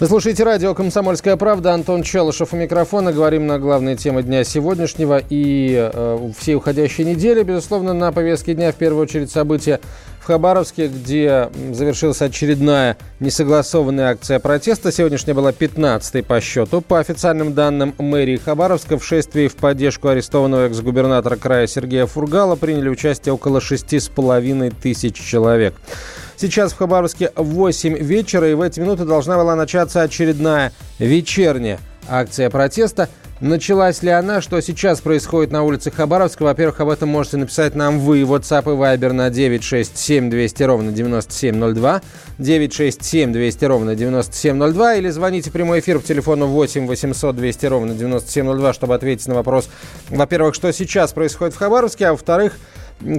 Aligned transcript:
Вы 0.00 0.06
слушаете 0.08 0.42
радио 0.42 0.74
«Комсомольская 0.74 1.36
правда». 1.36 1.74
Антон 1.74 2.02
Челышев 2.02 2.52
у 2.52 2.56
микрофона. 2.56 3.12
Говорим 3.12 3.46
на 3.46 3.58
главные 3.58 3.96
темы 3.96 4.22
дня 4.22 4.42
сегодняшнего 4.42 5.22
и 5.28 5.90
э, 5.92 6.30
всей 6.36 6.56
уходящей 6.56 7.04
недели. 7.04 7.42
Безусловно, 7.42 7.92
на 7.92 8.10
повестке 8.10 8.54
дня 8.54 8.72
в 8.72 8.76
первую 8.76 9.02
очередь 9.02 9.30
события 9.30 9.80
в 10.22 10.26
Хабаровске, 10.26 10.86
где 10.86 11.50
завершилась 11.72 12.22
очередная 12.22 12.96
несогласованная 13.18 14.10
акция 14.12 14.38
протеста. 14.38 14.92
Сегодняшняя 14.92 15.34
была 15.34 15.50
15-й 15.50 16.22
по 16.22 16.40
счету. 16.40 16.80
По 16.80 17.00
официальным 17.00 17.54
данным 17.54 17.94
мэрии 17.98 18.36
Хабаровска, 18.36 18.98
в 18.98 19.04
шествии 19.04 19.48
в 19.48 19.56
поддержку 19.56 20.08
арестованного 20.08 20.66
экс-губернатора 20.66 21.34
края 21.34 21.66
Сергея 21.66 22.06
Фургала 22.06 22.54
приняли 22.54 22.88
участие 22.88 23.32
около 23.32 23.58
6,5 23.58 24.72
тысяч 24.80 25.16
человек. 25.16 25.74
Сейчас 26.36 26.72
в 26.72 26.76
Хабаровске 26.78 27.32
8 27.34 27.98
вечера, 27.98 28.48
и 28.48 28.54
в 28.54 28.60
эти 28.60 28.78
минуты 28.78 29.04
должна 29.04 29.36
была 29.36 29.56
начаться 29.56 30.02
очередная 30.02 30.72
вечерняя 31.00 31.80
акция 32.08 32.48
протеста. 32.48 33.08
Началась 33.42 34.04
ли 34.04 34.10
она? 34.10 34.40
Что 34.40 34.60
сейчас 34.60 35.00
происходит 35.00 35.50
на 35.50 35.64
улице 35.64 35.90
Хабаровска? 35.90 36.44
Во-первых, 36.44 36.78
об 36.80 36.90
этом 36.90 37.08
можете 37.08 37.38
написать 37.38 37.74
нам 37.74 37.98
вы. 37.98 38.20
WhatsApp 38.20 38.72
и 38.72 38.76
Viber 38.76 39.10
на 39.10 39.30
967 39.30 40.30
200 40.30 40.62
ровно 40.62 40.92
9702. 40.92 42.02
967 42.38 43.32
200 43.32 43.64
ровно 43.64 43.96
9702. 43.96 44.94
Или 44.94 45.08
звоните 45.08 45.50
в 45.50 45.52
прямой 45.52 45.80
эфир 45.80 45.98
по 45.98 46.06
телефону 46.06 46.46
8 46.46 46.86
800 46.86 47.34
200 47.34 47.66
ровно 47.66 47.94
9702, 47.94 48.72
чтобы 48.74 48.94
ответить 48.94 49.26
на 49.26 49.34
вопрос, 49.34 49.68
во-первых, 50.08 50.54
что 50.54 50.72
сейчас 50.72 51.12
происходит 51.12 51.54
в 51.54 51.58
Хабаровске, 51.58 52.06
а 52.06 52.12
во-вторых, 52.12 52.52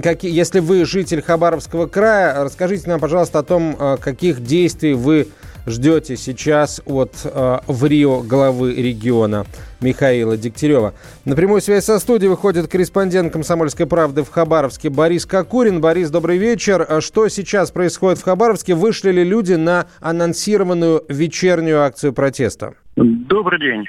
какие, 0.02 0.32
если 0.32 0.60
вы 0.60 0.86
житель 0.86 1.20
Хабаровского 1.20 1.86
края, 1.86 2.42
расскажите 2.42 2.88
нам, 2.88 2.98
пожалуйста, 2.98 3.40
о 3.40 3.42
том, 3.42 3.76
э, 3.78 3.98
каких 4.00 4.42
действий 4.42 4.94
вы 4.94 5.28
ждете 5.66 6.16
сейчас 6.16 6.82
от 6.86 7.12
э, 7.24 7.58
в 7.66 7.84
Рио 7.86 8.20
главы 8.22 8.74
региона 8.74 9.44
Михаила 9.80 10.36
Дегтярева. 10.36 10.94
На 11.24 11.36
прямую 11.36 11.60
связь 11.60 11.84
со 11.84 11.98
студией 11.98 12.30
выходит 12.30 12.68
корреспондент 12.68 13.32
«Комсомольской 13.32 13.86
правды» 13.86 14.22
в 14.22 14.30
Хабаровске 14.30 14.90
Борис 14.90 15.26
Кокурин. 15.26 15.80
Борис, 15.80 16.10
добрый 16.10 16.38
вечер. 16.38 16.86
А 16.88 17.00
что 17.00 17.28
сейчас 17.28 17.70
происходит 17.70 18.18
в 18.18 18.24
Хабаровске? 18.24 18.74
Вышли 18.74 19.12
ли 19.12 19.24
люди 19.24 19.54
на 19.54 19.86
анонсированную 20.00 21.02
вечернюю 21.08 21.82
акцию 21.82 22.12
протеста? 22.12 22.74
Добрый 22.96 23.60
день. 23.60 23.84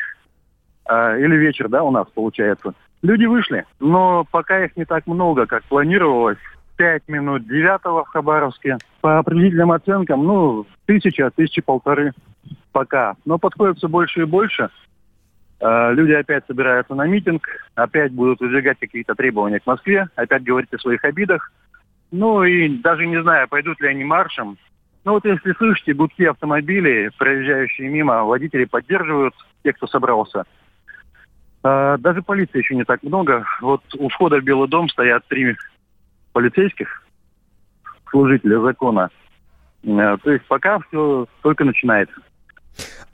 А, 0.85 1.17
или 1.17 1.35
вечер, 1.35 1.67
да, 1.69 1.83
у 1.83 1.91
нас 1.91 2.07
получается. 2.13 2.73
Люди 3.01 3.25
вышли, 3.25 3.65
но 3.79 4.25
пока 4.31 4.65
их 4.65 4.75
не 4.75 4.85
так 4.85 5.05
много, 5.05 5.45
как 5.45 5.63
планировалось. 5.65 6.37
Пять 6.77 7.07
минут 7.07 7.47
девятого 7.47 8.03
в 8.03 8.09
Хабаровске. 8.09 8.77
По 9.01 9.19
определенным 9.19 9.71
оценкам, 9.71 10.25
ну, 10.25 10.65
тысяча, 10.85 11.31
тысячи 11.31 11.61
полторы 11.61 12.11
пока. 12.71 13.15
Но 13.23 13.37
подходит 13.37 13.77
все 13.77 13.87
больше 13.87 14.21
и 14.21 14.25
больше. 14.25 14.69
Э, 15.61 15.93
люди 15.93 16.11
опять 16.11 16.45
собираются 16.47 16.95
на 16.95 17.07
митинг, 17.07 17.47
опять 17.75 18.11
будут 18.11 18.41
выдвигать 18.41 18.79
какие-то 18.79 19.15
требования 19.15 19.59
к 19.59 19.65
Москве, 19.65 20.09
опять 20.15 20.43
говорить 20.43 20.73
о 20.73 20.79
своих 20.79 21.03
обидах. 21.05 21.51
Ну 22.11 22.43
и 22.43 22.67
даже 22.67 23.07
не 23.07 23.21
знаю, 23.21 23.47
пойдут 23.47 23.79
ли 23.79 23.87
они 23.87 24.03
маршем. 24.03 24.57
Ну 25.05 25.13
вот 25.13 25.25
если 25.25 25.53
слышите 25.53 25.93
гудки 25.93 26.23
автомобилей, 26.23 27.09
проезжающие 27.17 27.87
мимо, 27.87 28.23
водители 28.25 28.65
поддерживают 28.65 29.33
тех, 29.63 29.75
кто 29.77 29.87
собрался– 29.87 30.43
а, 31.65 31.97
даже 31.97 32.21
полиции 32.21 32.59
еще 32.59 32.75
не 32.75 32.83
так 32.83 33.01
много. 33.01 33.43
Вот 33.59 33.81
у 33.97 34.07
входа 34.09 34.39
в 34.39 34.43
Белый 34.43 34.69
дом 34.69 34.87
стоят 34.87 35.25
три 35.27 35.55
полицейских, 36.35 37.01
служителя 38.09 38.59
закона. 38.59 39.09
А, 39.87 40.17
то 40.17 40.31
есть 40.31 40.45
пока 40.47 40.79
все 40.79 41.27
только 41.41 41.63
начинается. 41.63 42.15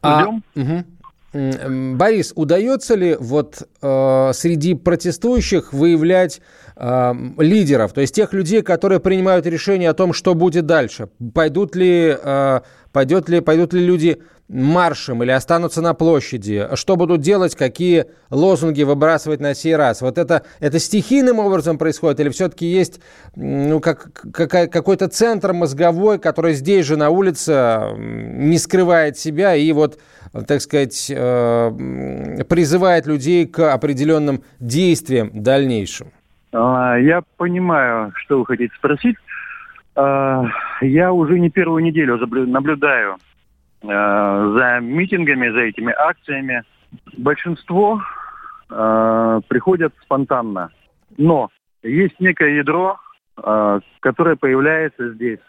А, 0.02 0.26
угу. 0.56 0.84
Борис, 1.34 2.34
удается 2.36 2.96
ли 2.96 3.16
вот 3.20 3.62
э, 3.82 4.32
среди 4.34 4.74
протестующих 4.74 5.72
выявлять 5.72 6.42
э, 6.76 7.14
лидеров, 7.38 7.94
то 7.94 8.02
есть 8.02 8.16
тех 8.16 8.34
людей, 8.34 8.64
которые 8.64 9.00
принимают 9.00 9.46
решение 9.46 9.92
о 9.92 9.94
том, 9.94 10.14
что 10.14 10.34
будет 10.34 10.66
дальше? 10.66 11.10
Пойдут 11.34 11.76
ли, 11.76 12.18
э, 12.22 12.62
пойдет 12.92 13.30
ли, 13.30 13.40
пойдут 13.40 13.74
ли 13.74 13.86
люди 13.86 14.22
маршем 14.52 15.24
или 15.24 15.32
останутся 15.32 15.82
на 15.82 15.94
площади? 15.94 16.68
Что 16.76 16.96
будут 16.96 17.22
делать, 17.22 17.56
какие 17.56 18.06
лозунги 18.30 18.84
выбрасывать 18.84 19.40
на 19.40 19.54
сей 19.54 19.76
раз? 19.76 20.02
Вот 20.02 20.18
это, 20.18 20.44
это 20.60 20.80
стихийным 20.80 21.40
образом 21.40 21.78
происходит 21.78 22.20
или 22.20 22.30
все-таки 22.30 22.66
есть 22.66 23.02
ну, 23.36 23.80
как, 23.80 24.12
как, 24.34 24.72
какой-то 24.72 25.08
центр 25.08 25.54
мозговой, 25.54 26.20
который 26.20 26.54
здесь 26.54 26.86
же 26.86 26.98
на 26.98 27.10
улице 27.10 27.94
не 27.98 28.58
скрывает 28.58 29.18
себя 29.18 29.56
и 29.56 29.72
вот, 29.72 30.00
так 30.48 30.62
сказать, 30.62 31.10
э, 31.10 32.44
призывает 32.50 33.08
людей 33.08 33.48
к 33.48 33.74
определенным 33.74 34.44
действиям 34.60 35.32
дальнейшим? 35.34 36.12
А, 36.54 36.98
я 36.98 37.22
понимаю, 37.38 38.12
что 38.16 38.40
вы 38.40 38.46
хотите 38.46 38.74
спросить. 38.76 39.16
А, 39.96 40.46
я 40.82 41.12
уже 41.14 41.40
не 41.40 41.50
первую 41.50 41.84
неделю 41.84 42.18
наблюдаю 42.48 43.18
за 43.84 44.80
митингами, 44.82 45.50
за 45.50 45.62
этими 45.62 45.94
акциями. 45.94 46.64
Большинство 47.18 48.02
э, 48.70 49.42
приходят 49.48 49.94
спонтанно. 50.04 50.70
Но 51.18 51.50
есть 51.84 52.20
некое 52.20 52.58
ядро, 52.58 52.98
э, 53.38 53.80
которое 54.00 54.36
появляется 54.36 55.14
здесь, 55.14 55.40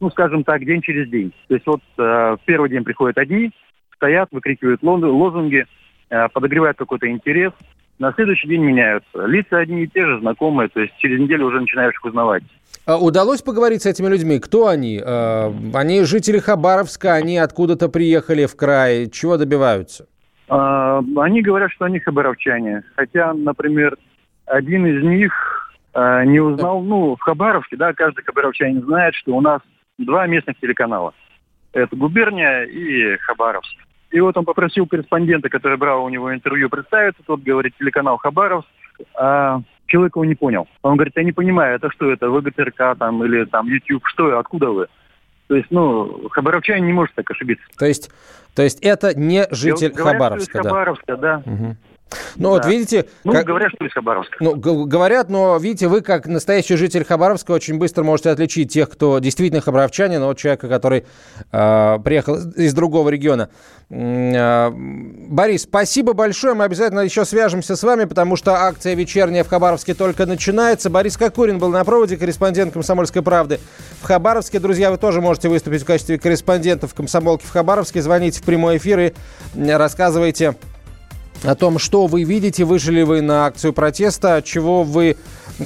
ну, 0.00 0.10
скажем 0.10 0.44
так, 0.44 0.64
день 0.64 0.82
через 0.82 1.08
день. 1.08 1.32
То 1.48 1.54
есть 1.54 1.66
вот 1.66 1.82
э, 1.98 2.02
в 2.02 2.40
первый 2.44 2.70
день 2.70 2.84
приходят 2.84 3.18
одни, 3.18 3.50
стоят, 3.96 4.28
выкрикивают 4.32 4.82
лозунги, 4.82 5.66
э, 6.10 6.28
подогревают 6.28 6.78
какой-то 6.78 7.08
интерес. 7.10 7.52
На 7.98 8.12
следующий 8.14 8.48
день 8.48 8.62
меняются. 8.62 9.26
Лица 9.26 9.58
одни 9.58 9.84
и 9.84 9.86
те 9.86 10.04
же, 10.04 10.18
знакомые, 10.20 10.68
то 10.68 10.80
есть 10.80 10.96
через 10.98 11.20
неделю 11.20 11.46
уже 11.46 11.60
начинаешь 11.60 11.94
их 11.94 12.04
узнавать. 12.04 12.42
А 12.84 12.98
удалось 12.98 13.42
поговорить 13.42 13.82
с 13.82 13.86
этими 13.86 14.08
людьми? 14.08 14.40
Кто 14.40 14.66
они? 14.66 15.00
А, 15.04 15.54
они 15.74 16.02
жители 16.02 16.38
Хабаровска, 16.38 17.14
они 17.14 17.38
откуда-то 17.38 17.88
приехали 17.88 18.46
в 18.46 18.56
край. 18.56 19.08
Чего 19.10 19.36
добиваются? 19.36 20.06
А, 20.48 21.00
они 21.18 21.42
говорят, 21.42 21.70
что 21.70 21.84
они 21.84 22.00
хабаровчане. 22.00 22.82
Хотя, 22.96 23.32
например, 23.34 23.96
один 24.46 24.86
из 24.86 25.02
них 25.04 25.32
не 25.94 26.40
узнал, 26.40 26.80
ну, 26.82 27.16
в 27.16 27.20
Хабаровске, 27.20 27.76
да, 27.76 27.92
каждый 27.92 28.24
хабаровчанин 28.24 28.80
знает, 28.82 29.14
что 29.14 29.36
у 29.36 29.42
нас 29.42 29.60
два 29.98 30.26
местных 30.26 30.58
телеканала. 30.58 31.12
Это 31.74 31.94
губерния 31.94 32.64
и 32.64 33.18
Хабаровск. 33.18 33.76
И 34.12 34.20
вот 34.20 34.36
он 34.36 34.44
попросил 34.44 34.86
корреспондента, 34.86 35.48
который 35.48 35.78
брал 35.78 36.04
у 36.04 36.08
него 36.08 36.32
интервью, 36.32 36.68
представиться. 36.68 37.22
Тот 37.26 37.42
говорит, 37.42 37.74
телеканал 37.78 38.18
Хабаровск. 38.18 38.68
А 39.14 39.60
человек 39.86 40.16
его 40.16 40.24
не 40.24 40.34
понял. 40.34 40.68
Он 40.82 40.96
говорит, 40.96 41.14
я 41.16 41.24
не 41.24 41.32
понимаю, 41.32 41.76
это 41.76 41.90
что 41.90 42.12
это, 42.12 42.30
ВГТРК 42.30 42.98
там 42.98 43.24
или 43.24 43.44
там 43.44 43.66
YouTube, 43.66 44.02
что, 44.06 44.38
откуда 44.38 44.70
вы? 44.70 44.86
То 45.48 45.56
есть, 45.56 45.70
ну, 45.70 46.28
хабаровчанин 46.30 46.86
не 46.86 46.92
может 46.92 47.14
так 47.14 47.30
ошибиться. 47.30 47.64
То 47.78 47.86
есть, 47.86 48.10
то 48.54 48.62
есть 48.62 48.80
это 48.80 49.18
не 49.18 49.46
житель 49.50 49.92
Говорят, 49.92 50.14
Хабаровска, 50.14 50.62
да? 50.62 50.68
Хабаровска, 50.68 51.16
да. 51.16 51.42
Угу. 51.44 51.76
Ну 52.36 52.50
да. 52.50 52.50
вот 52.50 52.66
видите... 52.66 53.06
Ну, 53.24 53.32
как... 53.32 53.46
говорят, 53.46 53.70
что 53.74 53.84
из 53.84 53.92
Хабаровска. 53.92 54.36
Ну, 54.40 54.54
говорят, 54.56 55.28
но 55.28 55.56
видите, 55.58 55.88
вы 55.88 56.00
как 56.00 56.26
настоящий 56.26 56.76
житель 56.76 57.04
Хабаровска 57.04 57.52
очень 57.52 57.78
быстро 57.78 58.02
можете 58.02 58.30
отличить 58.30 58.72
тех, 58.72 58.90
кто 58.90 59.18
действительно 59.18 59.60
хабаровчанин, 59.60 60.22
от 60.22 60.38
человека, 60.38 60.68
который 60.68 61.04
э, 61.50 61.98
приехал 62.04 62.36
из 62.56 62.74
другого 62.74 63.08
региона. 63.08 63.48
Э, 63.90 64.70
Борис, 64.70 65.62
спасибо 65.62 66.12
большое. 66.12 66.54
Мы 66.54 66.64
обязательно 66.64 67.00
еще 67.00 67.24
свяжемся 67.24 67.76
с 67.76 67.82
вами, 67.82 68.04
потому 68.04 68.36
что 68.36 68.54
акция 68.54 68.94
вечерняя 68.94 69.44
в 69.44 69.48
Хабаровске 69.48 69.94
только 69.94 70.26
начинается. 70.26 70.90
Борис 70.90 71.16
Кокурин 71.16 71.58
был 71.58 71.68
на 71.68 71.84
проводе, 71.84 72.16
корреспондент 72.16 72.72
«Комсомольской 72.72 73.22
правды» 73.22 73.60
в 74.00 74.06
Хабаровске. 74.06 74.58
Друзья, 74.58 74.90
вы 74.90 74.98
тоже 74.98 75.20
можете 75.20 75.48
выступить 75.48 75.82
в 75.82 75.86
качестве 75.86 76.18
корреспондентов 76.18 76.94
«Комсомолки» 76.94 77.44
в 77.44 77.50
Хабаровске. 77.50 78.00
Звоните 78.00 78.40
в 78.40 78.44
прямой 78.44 78.78
эфир 78.78 79.00
и 79.00 79.12
рассказывайте 79.54 80.54
о 81.42 81.54
том, 81.54 81.78
что 81.78 82.06
вы 82.06 82.24
видите, 82.24 82.64
вышли 82.64 83.02
вы 83.02 83.20
на 83.20 83.46
акцию 83.46 83.72
протеста, 83.72 84.42
чего 84.44 84.84
вы, 84.84 85.16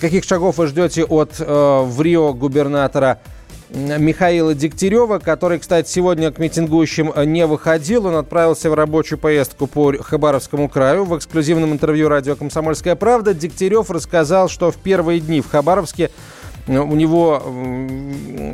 каких 0.00 0.24
шагов 0.24 0.58
вы 0.58 0.66
ждете 0.66 1.04
от 1.04 1.36
э, 1.38 1.44
в 1.84 2.00
Рио 2.00 2.32
губернатора 2.32 3.20
Михаила 3.70 4.54
Дегтярева, 4.54 5.18
который, 5.18 5.58
кстати, 5.58 5.90
сегодня 5.90 6.30
к 6.30 6.38
митингующим 6.38 7.12
не 7.24 7.46
выходил. 7.46 8.06
Он 8.06 8.14
отправился 8.16 8.70
в 8.70 8.74
рабочую 8.74 9.18
поездку 9.18 9.66
по 9.66 9.92
Хабаровскому 9.92 10.68
краю. 10.68 11.04
В 11.04 11.16
эксклюзивном 11.16 11.72
интервью 11.72 12.08
радио 12.08 12.36
«Комсомольская 12.36 12.94
правда» 12.94 13.34
Дегтярев 13.34 13.90
рассказал, 13.90 14.48
что 14.48 14.70
в 14.70 14.76
первые 14.76 15.20
дни 15.20 15.40
в 15.40 15.50
Хабаровске 15.50 16.10
у 16.68 16.94
него 16.94 17.40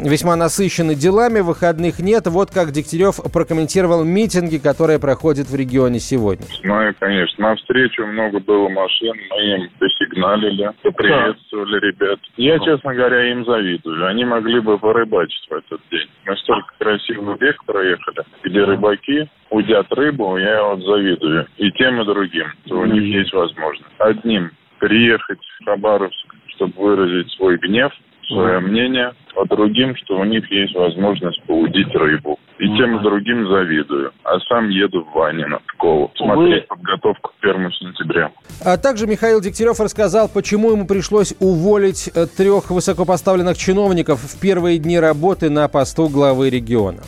весьма 0.05 0.37
насыщены 0.37 0.95
делами, 0.95 1.41
выходных 1.41 1.99
нет. 1.99 2.27
Вот 2.27 2.51
как 2.51 2.71
Дегтярев 2.73 3.21
прокомментировал 3.33 4.05
митинги, 4.05 4.59
которые 4.59 4.99
проходят 4.99 5.49
в 5.49 5.57
регионе 5.57 5.99
сегодня. 5.99 6.47
Ну, 6.63 6.75
конечно. 6.99 7.49
На 7.49 7.57
встречу 7.57 8.07
много 8.07 8.41
было 8.41 8.69
машин, 8.69 9.15
мы 9.31 9.43
им 9.43 9.71
посигналили, 9.79 10.71
поприветствовали 10.83 11.81
да. 11.81 11.87
ребят. 11.87 12.21
Я, 12.37 12.59
честно 12.59 12.95
говоря, 12.95 13.33
им 13.33 13.45
завидую. 13.45 14.07
Они 14.07 14.25
могли 14.25 14.61
бы 14.61 14.79
порыбачить 14.79 15.47
в 15.49 15.53
этот 15.53 15.81
день. 15.91 16.09
Мы 16.27 16.37
столько 16.39 16.69
красивых 16.79 17.41
век 17.41 17.65
проехали, 17.65 18.25
где 18.45 18.65
рыбаки 18.65 19.29
удят 19.51 19.87
рыбу, 19.93 20.37
я 20.39 20.63
вот 20.65 20.83
завидую. 20.83 21.47
И 21.57 21.71
тем, 21.73 22.01
и 22.01 22.05
другим, 22.05 22.47
что 22.67 22.81
у 22.81 22.87
них 22.87 23.03
есть 23.03 23.33
возможность. 23.33 23.89
Одним 23.99 24.51
приехать 24.83 25.39
в 25.61 25.65
Хабаровск, 25.65 26.22
чтобы 26.63 26.75
выразить 26.77 27.33
свой 27.33 27.59
гнев, 27.59 27.93
свое 28.29 28.61
мнение, 28.61 29.13
а 29.37 29.45
другим, 29.47 29.97
что 29.97 30.19
у 30.19 30.25
них 30.25 30.51
есть 30.51 30.75
возможность 30.75 31.43
поудить 31.45 31.95
рыбу. 31.95 32.39
И 32.59 32.67
тем 32.77 32.97
и 32.97 33.03
другим 33.03 33.49
завидую. 33.49 34.13
А 34.23 34.39
сам 34.41 34.69
еду 34.69 35.05
в 35.05 35.13
Ванино, 35.15 35.59
в 35.67 35.77
Кову, 35.79 36.13
смотреть 36.17 36.63
Вы... 36.63 36.77
подготовку 36.77 37.33
к 37.41 37.45
1 37.45 37.73
сентября. 37.73 38.31
А 38.65 38.77
также 38.77 39.07
Михаил 39.07 39.41
Дегтярев 39.41 39.81
рассказал, 39.81 40.29
почему 40.33 40.71
ему 40.71 40.87
пришлось 40.87 41.35
уволить 41.41 42.09
э, 42.15 42.27
трех 42.27 42.71
высокопоставленных 42.71 43.59
чиновников 43.59 44.21
в 44.21 44.41
первые 44.41 44.79
дни 44.79 44.99
работы 44.99 45.51
на 45.51 45.67
посту 45.67 46.09
главы 46.09 46.51
региона. 46.51 47.03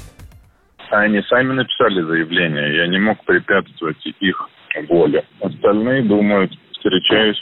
Они 0.90 1.22
сами 1.22 1.52
написали 1.52 2.02
заявление. 2.02 2.76
Я 2.76 2.86
не 2.88 2.98
мог 2.98 3.24
препятствовать 3.24 4.04
их 4.20 4.48
воле. 4.88 5.24
Остальные 5.40 6.02
думают, 6.02 6.52
встречаюсь 6.72 7.40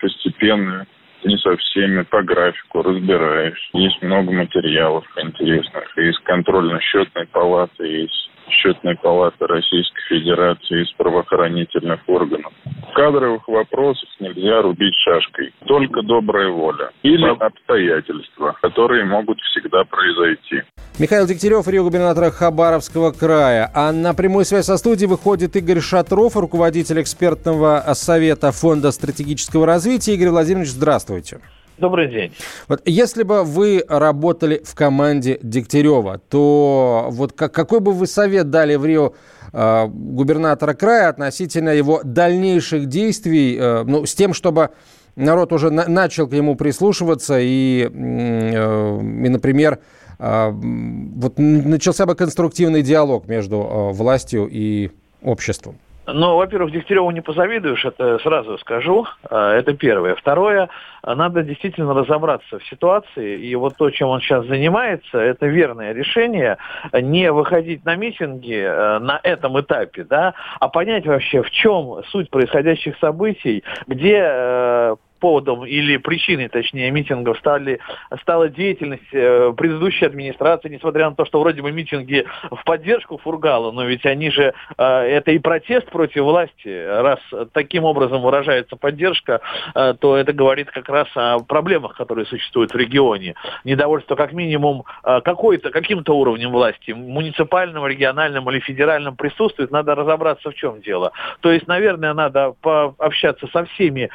постепенно 0.00 0.86
не 1.24 1.36
со 1.38 1.56
всеми, 1.56 2.02
по 2.02 2.22
графику 2.22 2.82
разбираюсь. 2.82 3.70
Есть 3.72 4.02
много 4.02 4.32
материалов 4.32 5.04
интересных. 5.16 5.96
Из 5.96 6.18
контрольно-счетной 6.20 7.26
палаты, 7.26 7.86
есть 7.86 8.30
счетной 8.48 8.96
палаты 8.96 9.46
Российской 9.46 10.02
Федерации, 10.08 10.82
из 10.82 10.92
правоохранительных 10.92 12.00
органов. 12.06 12.52
В 12.90 12.94
кадровых 12.94 13.46
вопросах 13.48 14.08
нельзя 14.20 14.62
рубить 14.62 14.94
шашкой. 15.04 15.52
Только 15.66 16.02
добрая 16.02 16.48
воля. 16.48 16.90
Или 17.02 17.26
обстоятельства, 17.26 18.56
которые 18.62 19.04
могут 19.04 19.40
всегда 19.40 19.84
произойти. 19.84 20.62
Михаил 20.98 21.26
Дегтярев, 21.26 21.66
губернатора 21.66 22.30
Хабаровского 22.30 23.10
края. 23.10 23.70
А 23.74 23.92
на 23.92 24.14
прямую 24.14 24.44
связь 24.44 24.66
со 24.66 24.76
студией 24.76 25.08
выходит 25.08 25.56
Игорь 25.56 25.80
Шатров, 25.80 26.36
руководитель 26.36 27.02
экспертного 27.02 27.82
совета 27.94 28.52
Фонда 28.52 28.92
стратегического 28.92 29.66
развития. 29.66 30.14
Игорь 30.14 30.28
Владимирович, 30.28 30.70
здравствуйте. 30.70 31.40
Добрый 31.76 32.08
день. 32.08 32.32
Вот 32.68 32.82
если 32.84 33.24
бы 33.24 33.42
вы 33.42 33.84
работали 33.88 34.62
в 34.64 34.74
команде 34.74 35.40
Дегтярева, 35.42 36.18
то 36.18 37.08
вот 37.10 37.32
как, 37.32 37.52
какой 37.52 37.80
бы 37.80 37.92
вы 37.92 38.06
совет 38.06 38.50
дали 38.50 38.76
в 38.76 38.84
Рио 38.84 39.14
э, 39.52 39.86
губернатора 39.88 40.74
края 40.74 41.08
относительно 41.08 41.70
его 41.70 42.00
дальнейших 42.04 42.86
действий, 42.86 43.56
э, 43.58 43.82
ну, 43.84 44.06
с 44.06 44.14
тем, 44.14 44.34
чтобы 44.34 44.70
народ 45.16 45.52
уже 45.52 45.70
на, 45.70 45.88
начал 45.88 46.28
к 46.28 46.32
нему 46.32 46.54
прислушиваться 46.54 47.38
и, 47.40 47.90
э, 47.92 49.00
и 49.00 49.28
например, 49.28 49.80
э, 50.20 50.50
вот 50.50 51.34
начался 51.38 52.06
бы 52.06 52.14
конструктивный 52.14 52.82
диалог 52.82 53.26
между 53.26 53.56
э, 53.56 53.92
властью 53.92 54.48
и 54.50 54.90
обществом? 55.22 55.76
Ну, 56.06 56.36
во-первых, 56.36 56.70
Дегтяреву 56.70 57.10
не 57.12 57.22
позавидуешь, 57.22 57.84
это 57.84 58.18
сразу 58.18 58.58
скажу. 58.58 59.06
А, 59.30 59.54
это 59.54 59.72
первое. 59.72 60.14
Второе, 60.14 60.68
надо 61.02 61.42
действительно 61.42 61.94
разобраться 61.94 62.58
в 62.58 62.66
ситуации. 62.66 63.38
И 63.38 63.54
вот 63.54 63.76
то, 63.76 63.90
чем 63.90 64.08
он 64.08 64.20
сейчас 64.20 64.46
занимается, 64.46 65.18
это 65.18 65.46
верное 65.46 65.92
решение. 65.92 66.58
Не 66.92 67.32
выходить 67.32 67.84
на 67.84 67.96
митинги 67.96 68.54
э, 68.54 68.98
на 68.98 69.18
этом 69.22 69.58
этапе, 69.58 70.04
да, 70.04 70.34
а 70.60 70.68
понять 70.68 71.06
вообще, 71.06 71.42
в 71.42 71.50
чем 71.50 72.02
суть 72.08 72.28
происходящих 72.28 72.98
событий, 72.98 73.64
где 73.86 74.20
э, 74.22 74.96
поводом 75.24 75.64
или 75.64 75.96
причиной, 75.96 76.50
точнее, 76.50 76.90
митингов 76.90 77.38
стали, 77.38 77.80
стала 78.20 78.50
деятельность 78.50 79.08
э, 79.10 79.54
предыдущей 79.56 80.04
администрации, 80.04 80.68
несмотря 80.68 81.08
на 81.08 81.16
то, 81.16 81.24
что 81.24 81.40
вроде 81.40 81.62
бы 81.62 81.72
митинги 81.72 82.26
в 82.50 82.62
поддержку 82.62 83.16
Фургала, 83.16 83.72
но 83.72 83.84
ведь 83.84 84.04
они 84.04 84.30
же, 84.30 84.52
э, 84.76 84.84
это 84.84 85.30
и 85.30 85.38
протест 85.38 85.86
против 85.86 86.24
власти. 86.24 86.68
Раз 86.68 87.20
таким 87.52 87.84
образом 87.84 88.20
выражается 88.20 88.76
поддержка, 88.76 89.40
э, 89.74 89.94
то 89.98 90.14
это 90.14 90.34
говорит 90.34 90.70
как 90.70 90.90
раз 90.90 91.08
о 91.14 91.38
проблемах, 91.38 91.96
которые 91.96 92.26
существуют 92.26 92.74
в 92.74 92.76
регионе. 92.76 93.34
Недовольство 93.64 94.16
как 94.16 94.34
минимум 94.34 94.84
какой-то, 95.02 95.70
каким-то 95.70 96.18
уровнем 96.18 96.50
власти, 96.50 96.90
муниципальным, 96.90 97.86
региональным 97.86 98.50
или 98.50 98.58
федеральным 98.60 99.16
присутствует, 99.16 99.70
надо 99.70 99.94
разобраться 99.94 100.50
в 100.50 100.54
чем 100.54 100.82
дело. 100.82 101.12
То 101.40 101.50
есть, 101.50 101.66
наверное, 101.66 102.12
надо 102.12 102.54
пообщаться 102.60 103.46
со 103.46 103.64
всеми 103.64 104.10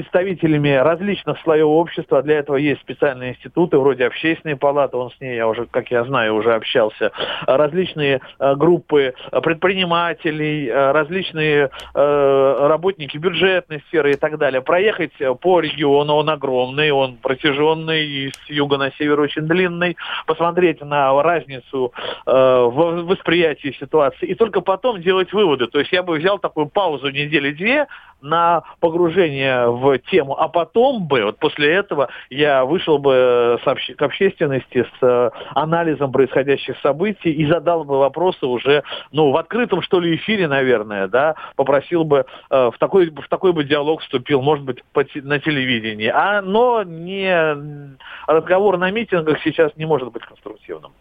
представителями 0.00 0.70
различных 0.70 1.38
слоев 1.40 1.66
общества. 1.66 2.22
Для 2.22 2.38
этого 2.38 2.56
есть 2.56 2.80
специальные 2.80 3.32
институты, 3.32 3.76
вроде 3.76 4.06
общественной 4.06 4.56
палаты, 4.56 4.96
он 4.96 5.10
с 5.10 5.20
ней, 5.20 5.36
я 5.36 5.46
уже, 5.46 5.66
как 5.66 5.90
я 5.90 6.04
знаю, 6.04 6.34
уже 6.36 6.54
общался, 6.54 7.12
различные 7.46 8.20
э, 8.38 8.54
группы 8.54 9.14
предпринимателей, 9.42 10.68
э, 10.68 10.92
различные 10.92 11.70
э, 11.94 12.66
работники 12.68 13.18
бюджетной 13.18 13.82
сферы 13.88 14.12
и 14.12 14.16
так 14.16 14.38
далее. 14.38 14.62
Проехать 14.62 15.12
по 15.40 15.60
региону, 15.60 16.14
он 16.14 16.30
огромный, 16.30 16.90
он 16.90 17.16
протяженный, 17.16 18.32
с 18.46 18.50
юга 18.50 18.78
на 18.78 18.90
север 18.92 19.20
очень 19.20 19.42
длинный, 19.42 19.96
посмотреть 20.26 20.80
на 20.80 21.22
разницу 21.22 21.92
в 22.24 23.04
восприятии 23.04 23.76
ситуации 23.78 24.26
и 24.26 24.34
только 24.34 24.60
потом 24.60 25.00
делать 25.00 25.32
выводы. 25.32 25.66
То 25.66 25.78
есть 25.78 25.92
я 25.92 26.02
бы 26.02 26.16
взял 26.16 26.38
такую 26.38 26.66
паузу 26.66 27.10
недели-две 27.10 27.86
на 28.22 28.62
погружение 28.80 29.70
в 29.70 29.98
тему, 30.10 30.38
а 30.38 30.48
потом 30.48 31.06
бы, 31.06 31.24
вот 31.24 31.38
после 31.38 31.74
этого 31.74 32.08
я 32.28 32.64
вышел 32.64 32.98
бы 32.98 33.58
э, 33.64 33.94
к 33.96 34.02
общественности 34.02 34.86
с 34.98 35.02
э, 35.02 35.30
анализом 35.54 36.12
происходящих 36.12 36.76
событий 36.82 37.30
и 37.30 37.46
задал 37.46 37.84
бы 37.84 37.98
вопросы 37.98 38.46
уже, 38.46 38.82
ну, 39.12 39.30
в 39.30 39.36
открытом, 39.36 39.82
что 39.82 40.00
ли, 40.00 40.16
эфире, 40.16 40.48
наверное, 40.48 41.08
да, 41.08 41.34
попросил 41.56 42.04
бы, 42.04 42.26
э, 42.50 42.70
в 42.72 42.78
такой, 42.78 43.10
в 43.10 43.28
такой 43.28 43.52
бы 43.52 43.64
диалог 43.64 44.00
вступил, 44.02 44.42
может 44.42 44.64
быть, 44.64 44.78
на 45.14 45.38
телевидении. 45.38 46.08
А, 46.08 46.42
но 46.42 46.82
не, 46.82 47.96
разговор 48.26 48.78
на 48.78 48.90
митингах 48.90 49.38
сейчас 49.42 49.72
не 49.76 49.86
может 49.86 50.12
быть 50.12 50.22
конструктивным. 50.24 50.92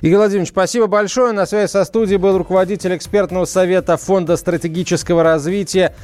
Игорь 0.00 0.18
Владимирович, 0.18 0.48
спасибо 0.48 0.88
большое. 0.88 1.32
На 1.32 1.46
связи 1.46 1.70
со 1.70 1.84
студией 1.84 2.18
был 2.18 2.36
руководитель 2.36 2.96
экспертного 2.96 3.44
совета 3.44 3.96
Фонда 3.96 4.36
стратегического 4.36 5.22
развития 5.22 5.94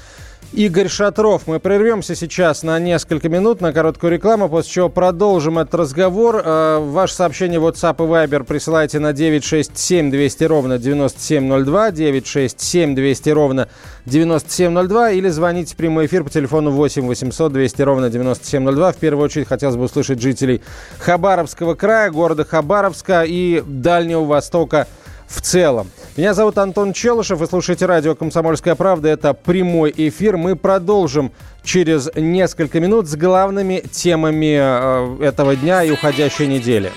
Игорь 0.54 0.88
Шатров. 0.88 1.42
Мы 1.46 1.60
прервемся 1.60 2.14
сейчас 2.14 2.62
на 2.62 2.78
несколько 2.78 3.28
минут 3.28 3.60
на 3.60 3.74
короткую 3.74 4.14
рекламу, 4.14 4.48
после 4.48 4.72
чего 4.72 4.88
продолжим 4.88 5.58
этот 5.58 5.74
разговор. 5.74 6.40
Э, 6.42 6.78
ваше 6.78 7.14
сообщение 7.14 7.60
WhatsApp 7.60 7.96
и 7.96 8.08
Viber 8.08 8.44
присылайте 8.44 8.98
на 8.98 9.12
967 9.12 10.10
200 10.10 10.44
ровно 10.44 10.78
9702, 10.78 11.90
967 11.90 12.94
200 12.94 13.28
ровно 13.28 13.68
9702 14.06 15.10
или 15.10 15.28
звоните 15.28 15.74
в 15.74 15.76
прямой 15.76 16.06
эфир 16.06 16.24
по 16.24 16.30
телефону 16.30 16.70
8 16.70 17.06
800 17.06 17.52
200 17.52 17.82
ровно 17.82 18.08
9702. 18.08 18.92
В 18.92 18.96
первую 18.96 19.26
очередь 19.26 19.48
хотелось 19.48 19.76
бы 19.76 19.84
услышать 19.84 20.22
жителей 20.22 20.62
Хабаровского 20.98 21.74
края, 21.74 22.10
города 22.10 22.46
Хабаровска 22.46 23.24
и 23.24 23.62
Дальнего 23.66 24.24
Востока 24.24 24.88
в 25.26 25.42
целом. 25.42 25.90
Меня 26.18 26.34
зовут 26.34 26.58
Антон 26.58 26.92
Челышев, 26.94 27.38
вы 27.38 27.46
слушаете 27.46 27.86
радио 27.86 28.16
«Комсомольская 28.16 28.74
правда». 28.74 29.08
Это 29.08 29.34
прямой 29.34 29.94
эфир. 29.96 30.36
Мы 30.36 30.56
продолжим 30.56 31.30
через 31.62 32.10
несколько 32.16 32.80
минут 32.80 33.06
с 33.06 33.14
главными 33.14 33.84
темами 33.92 34.58
э, 34.58 35.24
этого 35.24 35.54
дня 35.54 35.84
и 35.84 35.92
уходящей 35.92 36.48
недели. 36.48 36.90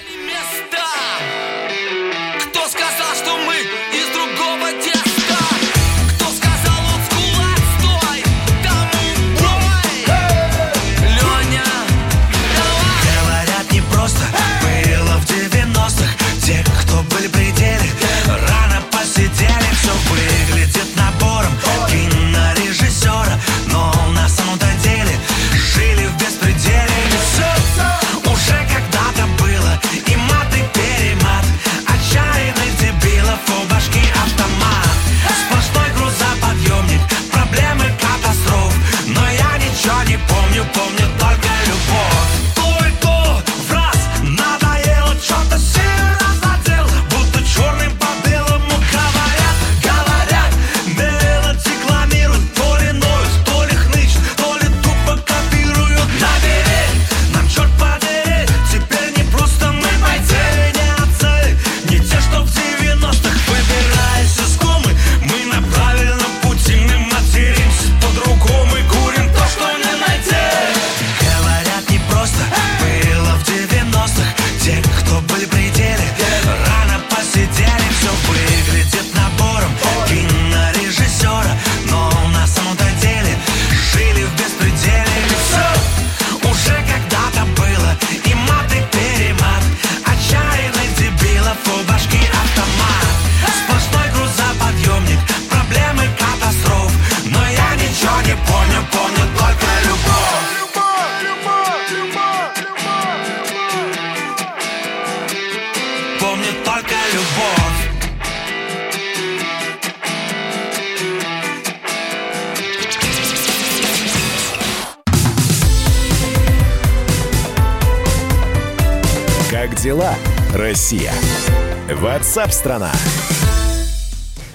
Ватсап-страна! 122.01 122.91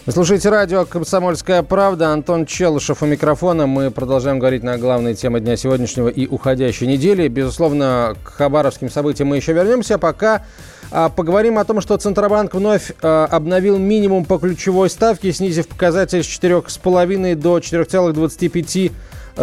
Вы 0.05 0.13
слушаете 0.13 0.49
радио 0.49 0.85
«Комсомольская 0.85 1.63
правда». 1.63 2.13
Антон 2.13 2.45
Челышев 2.45 3.05
у 3.05 3.07
микрофона. 3.07 3.69
Мы 3.69 3.93
продолжаем 3.93 4.41
говорить 4.41 4.65
на 4.65 4.79
главные 4.79 5.15
темы 5.15 5.39
дня 5.39 5.57
сегодняшнего 5.57 6.09
и 6.09 6.27
уходящей 6.27 6.89
недели. 6.89 7.29
Безусловно, 7.29 8.17
к 8.25 8.31
хабаровским 8.31 8.91
событиям 8.91 9.29
мы 9.29 9.37
еще 9.37 9.53
вернемся. 9.53 9.97
Пока 9.97 10.45
а, 10.91 11.09
поговорим 11.09 11.59
о 11.59 11.65
том, 11.65 11.81
что 11.81 11.97
Центробанк 11.97 12.53
вновь 12.53 12.91
а, 13.01 13.27
обновил 13.27 13.79
минимум 13.79 14.25
по 14.25 14.39
ключевой 14.39 14.91
ставке, 14.91 15.33
снизив 15.33 15.69
показатель 15.69 16.25
с 16.25 16.27
4,5 16.27 17.37
до 17.37 17.59
4,25 17.59 18.93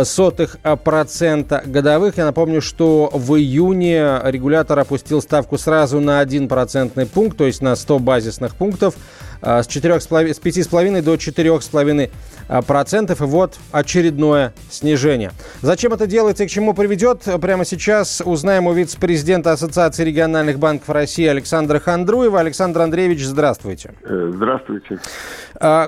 сотых 0.03 0.57
процента 0.83 1.61
годовых. 1.65 2.17
Я 2.17 2.25
напомню, 2.25 2.61
что 2.61 3.09
в 3.13 3.35
июне 3.35 4.19
регулятор 4.23 4.79
опустил 4.79 5.21
ставку 5.21 5.57
сразу 5.57 5.99
на 5.99 6.19
1 6.19 6.47
процентный 6.47 7.05
пункт, 7.05 7.37
то 7.37 7.45
есть 7.45 7.61
на 7.61 7.75
100 7.75 7.99
базисных 7.99 8.55
пунктов 8.55 8.95
с, 9.41 9.67
4, 9.67 9.99
с 9.99 10.07
5,5 10.07 11.01
до 11.01 11.15
4,5 11.15 12.63
процентов. 12.63 13.21
И 13.21 13.25
вот 13.25 13.59
очередное 13.71 14.53
снижение. 14.69 15.31
Зачем 15.61 15.93
это 15.93 16.07
делается 16.07 16.43
и 16.43 16.47
к 16.47 16.49
чему 16.49 16.73
приведет, 16.73 17.23
прямо 17.41 17.65
сейчас 17.65 18.21
узнаем 18.23 18.67
у 18.67 18.73
вице-президента 18.73 19.51
Ассоциации 19.51 20.03
региональных 20.03 20.59
банков 20.59 20.89
России 20.89 21.25
Александра 21.25 21.79
Хандруева. 21.79 22.39
Александр 22.39 22.81
Андреевич, 22.81 23.23
здравствуйте. 23.23 23.93
Э, 24.03 24.31
здравствуйте. 24.33 24.99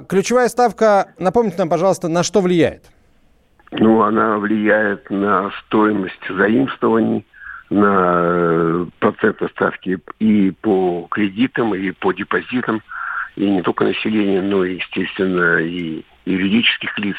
Ключевая 0.07 0.49
ставка, 0.49 1.07
напомните 1.17 1.57
нам, 1.57 1.69
пожалуйста, 1.69 2.07
на 2.07 2.23
что 2.23 2.41
влияет? 2.41 2.83
Ну, 3.71 4.01
она 4.01 4.37
влияет 4.37 5.09
на 5.09 5.51
стоимость 5.65 6.27
заимствований, 6.29 7.25
на 7.69 8.19
э, 8.21 8.85
процентные 8.99 9.49
ставки 9.49 9.99
и 10.19 10.51
по 10.61 11.07
кредитам, 11.09 11.73
и 11.73 11.91
по 11.91 12.11
депозитам, 12.11 12.81
и 13.35 13.49
не 13.49 13.61
только 13.63 13.85
населения, 13.85 14.41
но 14.41 14.63
естественно, 14.63 15.57
и 15.57 16.03
юридических 16.25 16.97
лиц. 16.99 17.17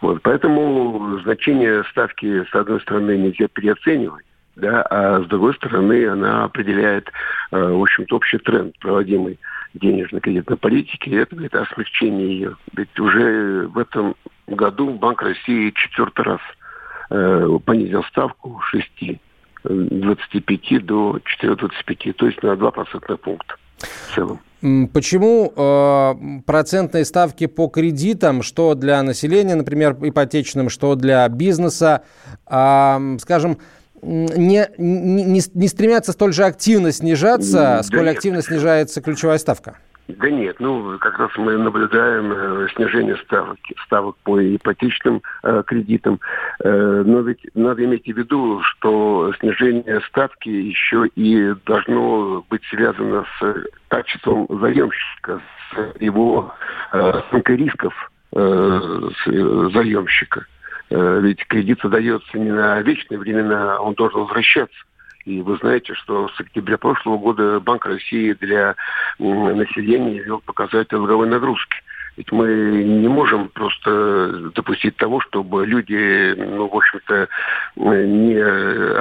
Вот, 0.00 0.22
поэтому 0.22 1.18
значение 1.24 1.84
ставки, 1.90 2.44
с 2.44 2.54
одной 2.54 2.80
стороны, 2.80 3.16
нельзя 3.16 3.48
переоценивать, 3.48 4.24
да, 4.56 4.82
а 4.82 5.22
с 5.22 5.26
другой 5.26 5.54
стороны, 5.54 6.06
она 6.06 6.44
определяет, 6.44 7.10
э, 7.50 7.58
в 7.58 7.82
общем-то, 7.82 8.16
общий 8.16 8.38
тренд, 8.38 8.78
проводимый 8.78 9.38
денежно-кредитной 9.74 10.56
политики, 10.56 11.08
и 11.08 11.16
это 11.16 11.34
говорит 11.34 11.54
о 11.56 11.66
ее. 12.04 12.56
Ведь 12.76 12.98
уже 13.00 13.66
в 13.66 13.78
этом 13.78 14.14
году 14.46 14.90
Банк 14.90 15.22
России 15.22 15.72
четвертый 15.74 16.24
раз 16.24 16.40
э, 17.10 17.58
понизил 17.64 18.04
ставку 18.04 18.60
с 18.70 18.74
6,25 18.74 20.80
до 20.80 21.18
4,25, 21.42 22.12
то 22.12 22.26
есть 22.26 22.42
на 22.42 22.56
2 22.56 22.70
процентных 22.70 23.20
пункта 23.20 23.56
в 23.78 24.14
целом. 24.14 24.40
Почему 24.94 25.52
э, 25.54 26.14
процентные 26.46 27.04
ставки 27.04 27.46
по 27.46 27.68
кредитам, 27.68 28.42
что 28.42 28.74
для 28.74 29.02
населения, 29.02 29.56
например, 29.56 29.96
ипотечным, 30.00 30.70
что 30.70 30.94
для 30.94 31.28
бизнеса, 31.28 32.02
э, 32.46 33.16
скажем, 33.20 33.58
не, 34.00 34.68
не, 34.78 35.42
не 35.54 35.68
стремятся 35.68 36.12
столь 36.12 36.32
же 36.32 36.44
активно 36.44 36.92
снижаться, 36.92 37.52
да 37.52 37.82
сколь 37.82 38.04
нет. 38.04 38.16
активно 38.16 38.42
снижается 38.42 39.00
ключевая 39.00 39.38
ставка? 39.38 39.78
Да 40.06 40.28
нет, 40.28 40.56
ну 40.60 40.98
как 40.98 41.18
раз 41.18 41.30
мы 41.36 41.56
наблюдаем 41.56 42.30
э, 42.30 42.68
снижение 42.74 43.16
ставок, 43.24 43.56
ставок 43.86 44.16
по 44.22 44.38
ипотечным 44.38 45.22
э, 45.42 45.62
кредитам, 45.66 46.20
э, 46.62 47.02
но 47.06 47.20
ведь 47.20 47.40
надо 47.54 47.84
иметь 47.84 48.04
в 48.04 48.16
виду, 48.16 48.60
что 48.62 49.32
снижение 49.40 50.02
ставки 50.02 50.50
еще 50.50 51.06
и 51.16 51.54
должно 51.64 52.44
быть 52.50 52.62
связано 52.64 53.24
с 53.40 53.54
качеством 53.88 54.46
заемщика, 54.50 55.40
с 55.70 56.00
его 56.02 56.54
э, 56.92 57.22
рисков 57.46 58.12
э, 58.36 58.80
заемщика. 59.72 60.44
Э, 60.90 61.20
ведь 61.22 61.46
кредит 61.46 61.82
выдается 61.82 62.38
не 62.38 62.52
на 62.52 62.78
вечные 62.82 63.18
времена, 63.18 63.80
он 63.80 63.94
должен 63.94 64.20
возвращаться. 64.20 64.76
И 65.24 65.40
вы 65.40 65.56
знаете, 65.56 65.94
что 65.94 66.28
с 66.28 66.40
октября 66.40 66.76
прошлого 66.76 67.16
года 67.16 67.60
Банк 67.60 67.86
России 67.86 68.34
для 68.34 68.74
населения 69.18 70.20
ввел 70.20 70.40
показатель 70.40 70.88
долговой 70.90 71.28
нагрузки. 71.28 71.76
Ведь 72.16 72.30
мы 72.30 72.48
не 72.84 73.08
можем 73.08 73.48
просто 73.48 74.50
допустить 74.54 74.96
того, 74.96 75.20
чтобы 75.20 75.66
люди, 75.66 76.34
ну, 76.36 76.68
в 76.68 76.76
общем-то, 76.76 77.28
не 77.76 78.40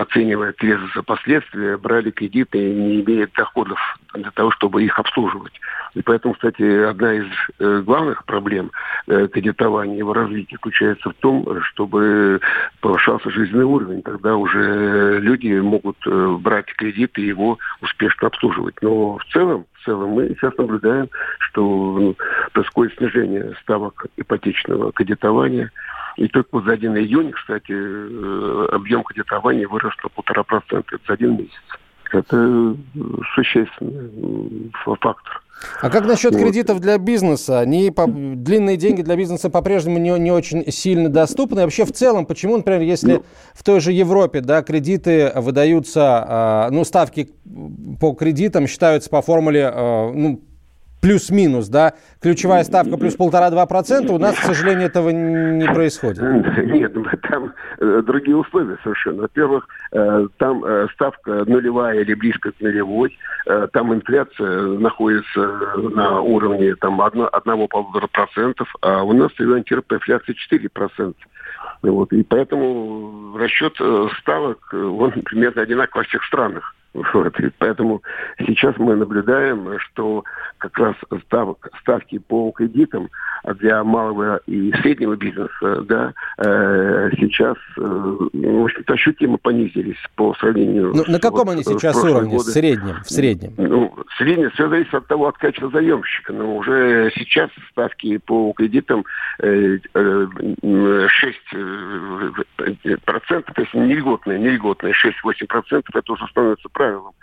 оценивая 0.02 0.54
трезво 0.54 1.02
последствия, 1.04 1.78
брали 1.78 2.12
кредиты, 2.12 2.58
не 2.58 3.02
имея 3.02 3.30
доходов 3.36 3.80
для 4.14 4.32
того, 4.32 4.52
чтобы 4.52 4.84
их 4.84 4.98
обслуживать. 4.98 5.54
И 5.94 6.02
поэтому, 6.02 6.34
кстати, 6.34 6.64
одна 6.84 7.14
из 7.14 7.26
э, 7.60 7.82
главных 7.86 8.26
проблем 8.26 8.72
э, 9.08 9.28
кредитования 9.28 9.96
и 9.96 10.00
его 10.00 10.14
развития 10.14 10.56
заключается 10.56 11.10
в 11.12 11.14
том, 11.16 11.62
чтобы 11.62 12.42
повышался 12.82 13.30
жизненный 13.30 13.66
уровень. 13.66 14.02
Тогда 14.02 14.36
уже 14.36 15.20
люди 15.20 15.60
могут 15.60 15.98
э, 16.08 16.38
брать 16.40 16.66
кредит 16.76 17.18
и 17.20 17.28
его 17.28 17.60
успешно 17.82 18.28
обслуживать. 18.28 18.76
Но 18.82 19.18
в 19.18 19.26
целом, 19.26 19.66
в 19.84 19.86
целом 19.86 20.12
мы 20.12 20.30
сейчас 20.30 20.58
наблюдаем, 20.58 21.10
что 21.40 21.62
ну, 21.62 22.16
происходит 22.54 22.98
снижение 22.98 23.54
ставок 23.62 24.06
ипотечного 24.18 24.92
кредитования. 24.94 25.72
И 26.16 26.28
только 26.28 26.62
за 26.62 26.74
1 26.74 26.98
июнь, 26.98 27.32
кстати, 27.32 27.74
объем 28.74 29.04
кредитования 29.04 29.68
вырос 29.68 29.94
на 30.04 30.10
полтора 30.10 30.44
процента 30.44 30.98
за 31.08 31.14
один 31.14 31.38
месяц. 31.38 31.62
Это 32.14 32.76
существенный 33.36 34.72
фактор. 34.84 35.42
А 35.82 35.90
как 35.90 36.06
насчет 36.06 36.34
вот. 36.34 36.42
кредитов 36.42 36.80
для 36.80 36.98
бизнеса? 36.98 37.60
Они 37.60 37.90
по, 37.90 38.06
длинные 38.08 38.78
деньги 38.78 39.02
для 39.02 39.16
бизнеса 39.16 39.50
по-прежнему 39.50 39.98
не, 39.98 40.12
не 40.20 40.32
очень 40.32 40.70
сильно 40.72 41.10
доступны. 41.10 41.62
И 41.62 41.64
вообще 41.64 41.86
в 41.86 41.92
целом, 41.92 42.26
почему, 42.26 42.58
например, 42.58 42.82
если 42.82 43.14
ну. 43.14 43.24
в 43.54 43.64
той 43.64 43.80
же 43.80 43.92
Европе 43.92 44.42
да, 44.42 44.62
кредиты 44.62 45.32
выдаются, 45.36 46.68
э, 46.70 46.74
ну, 46.74 46.84
ставки 46.84 47.32
по 48.00 48.14
кредитам 48.14 48.68
считаются 48.68 49.10
по 49.10 49.22
формуле, 49.22 49.72
э, 49.74 50.12
ну, 50.14 50.42
плюс-минус, 51.04 51.68
да, 51.68 51.94
ключевая 52.22 52.64
ставка 52.64 52.98
плюс 52.98 53.16
полтора-два 53.16 53.66
процента, 53.66 54.14
у 54.14 54.18
нас, 54.18 54.40
к 54.40 54.44
сожалению, 54.44 54.88
этого 54.88 55.10
не 55.10 55.68
происходит. 55.68 56.22
Нет, 56.64 56.94
там 57.30 57.54
э, 57.80 58.02
другие 58.06 58.38
условия 58.38 58.78
совершенно. 58.84 59.24
Во-первых, 59.24 59.68
э, 59.92 60.28
там 60.38 60.64
э, 60.64 60.88
ставка 60.94 61.44
нулевая 61.46 62.00
или 62.00 62.14
близко 62.14 62.52
к 62.54 62.62
нулевой, 62.62 63.18
там 63.74 63.94
инфляция 63.94 64.62
находится 64.80 65.42
на 65.76 66.22
уровне 66.22 66.76
там 66.76 67.02
одного-полутора 67.02 68.08
процентов, 68.08 68.74
а 68.82 69.04
у 69.04 69.12
нас 69.12 69.32
антиропа 69.38 69.96
инфляция 69.96 70.34
4 70.34 70.70
процента. 70.70 71.20
Вот, 71.82 72.14
и 72.14 72.24
поэтому 72.24 73.38
расчет 73.38 73.74
ставок, 74.22 74.74
он 74.74 75.12
примерно 75.12 75.64
одинаков 75.64 75.96
во 75.96 76.04
всех 76.04 76.24
странах. 76.24 76.74
Вот, 76.94 77.40
и 77.40 77.50
поэтому 77.58 78.04
сейчас 78.38 78.78
мы 78.78 78.96
наблюдаем, 78.96 79.80
что 79.80 80.24
как 80.60 80.78
раз 80.78 80.96
ставок, 81.26 81.68
ставки 81.82 82.20
по 82.20 82.52
кредитам 82.52 83.10
для 83.60 83.84
малого 83.84 84.40
и 84.48 84.72
среднего 84.82 85.16
бизнеса 85.16 85.82
да, 85.84 86.14
э, 86.38 87.10
сейчас, 87.20 87.58
э, 87.78 87.82
в 87.82 88.64
общем-то, 88.64 88.94
ощутимо 88.94 89.38
понизились 89.38 89.98
по 90.16 90.34
сравнению 90.36 90.94
ну, 90.96 91.04
с, 91.04 91.08
На 91.08 91.20
каком 91.20 91.46
вот, 91.46 91.54
они 91.54 91.64
сейчас 91.64 92.02
уровне? 92.04 92.38
В 92.38 92.42
среднем? 92.42 93.04
В 93.04 93.10
среднем? 93.10 93.54
Ну, 93.58 93.94
в 94.08 94.18
среднем 94.18 94.50
все 94.52 94.70
зависит 94.70 94.94
от 94.94 95.08
того, 95.08 95.28
от 95.28 95.38
качества 95.38 95.70
заемщика. 95.72 96.34
Но 96.34 96.58
уже 96.58 97.12
сейчас 97.16 97.50
ставки 97.72 98.18
по 98.18 98.54
кредитам 98.54 99.06
э, 99.40 99.78
э, 99.94 101.08
6 101.08 101.38
э, 101.54 102.98
процентов, 103.06 103.56
то 103.56 103.62
есть 103.62 103.74
не 103.74 103.96
льготные, 103.96 104.40
не 104.40 104.52
льготные, 104.52 104.94
6-8 104.94 105.48
процентов, 105.48 105.96
это 105.96 106.14
уже 106.14 106.28
становится 106.28 106.70
правилом. 106.70 107.14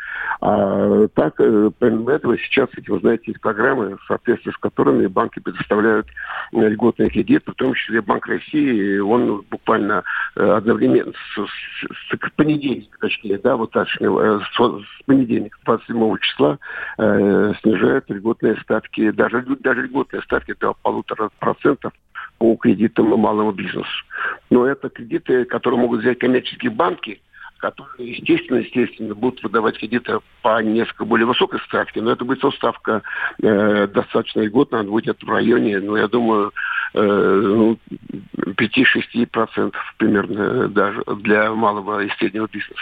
А 0.41 1.09
так, 1.09 1.35
э, 1.39 1.71
помимо 1.79 2.13
этого, 2.13 2.37
сейчас, 2.39 2.69
вы 2.87 3.01
знаете, 3.01 3.35
программы, 3.41 3.97
в 3.97 4.05
соответствии 4.07 4.51
с 4.51 4.57
которыми 4.57 5.07
банки 5.07 5.39
предоставляют 5.39 6.07
э, 6.53 6.69
льготные 6.69 7.11
кредиты, 7.11 7.53
в 7.53 7.55
том 7.55 7.75
числе 7.75 8.01
Банк 8.01 8.27
России, 8.27 8.99
он 8.99 9.45
буквально 9.51 10.05
э, 10.37 10.43
одновременно 10.43 11.13
с, 11.13 11.41
с, 11.41 12.17
с 12.17 12.31
понедельника, 12.37 12.99
точнее, 13.01 13.39
да, 13.39 13.57
вот 13.57 13.71
так, 13.71 13.89
с, 13.89 13.99
с 13.99 15.03
понедельника, 15.07 15.59
27 15.65 16.17
числа, 16.19 16.59
э, 16.99 17.53
снижает 17.63 18.05
льготные 18.09 18.57
ставки, 18.63 19.11
даже, 19.11 19.45
даже 19.61 19.83
льготные 19.83 20.23
ставки 20.23 20.55
до 20.59 20.75
полутора 20.83 21.31
процентов 21.39 21.93
по 22.39 22.57
кредитам 22.57 23.07
малому 23.07 23.53
бизнесу. 23.53 23.87
Но 24.49 24.67
это 24.67 24.89
кредиты, 24.89 25.45
которые 25.45 25.81
могут 25.81 26.01
взять 26.01 26.19
коммерческие 26.19 26.71
банки, 26.71 27.21
которые, 27.61 28.13
естественно, 28.13 28.59
естественно, 28.59 29.15
будут 29.15 29.43
выдавать 29.43 29.79
кредиты 29.79 30.19
по 30.43 30.63
несколько 30.63 31.05
более 31.05 31.27
высокой 31.27 31.61
ставке, 31.61 32.01
но 32.01 32.13
это 32.13 32.25
будет 32.25 32.43
ставка 32.55 33.03
э, 33.43 33.87
достаточно 33.89 34.41
льготная, 34.41 34.81
она 34.81 34.91
будет 34.91 35.23
в 35.23 35.29
районе, 35.29 35.79
ну, 35.79 35.97
я 35.97 36.09
думаю, 36.09 36.53
э, 36.95 37.01
ну, 37.01 37.79
5-6% 38.37 39.75
примерно 39.99 40.69
даже 40.69 41.03
для 41.17 41.53
малого 41.53 42.03
и 42.03 42.11
среднего 42.19 42.49
бизнеса. 42.51 42.81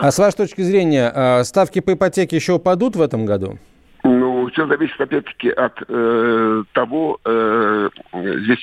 А 0.00 0.10
с 0.10 0.18
вашей 0.18 0.36
точки 0.36 0.62
зрения, 0.62 1.12
а, 1.14 1.44
ставки 1.44 1.80
по 1.80 1.92
ипотеке 1.92 2.36
еще 2.36 2.54
упадут 2.54 2.96
в 2.96 3.02
этом 3.02 3.24
году? 3.24 3.58
Ну, 4.02 4.50
все 4.50 4.66
зависит, 4.66 5.00
опять-таки, 5.00 5.48
от 5.48 5.82
э, 5.88 6.64
того, 6.72 7.18
э, 7.24 7.88
здесь 8.12 8.58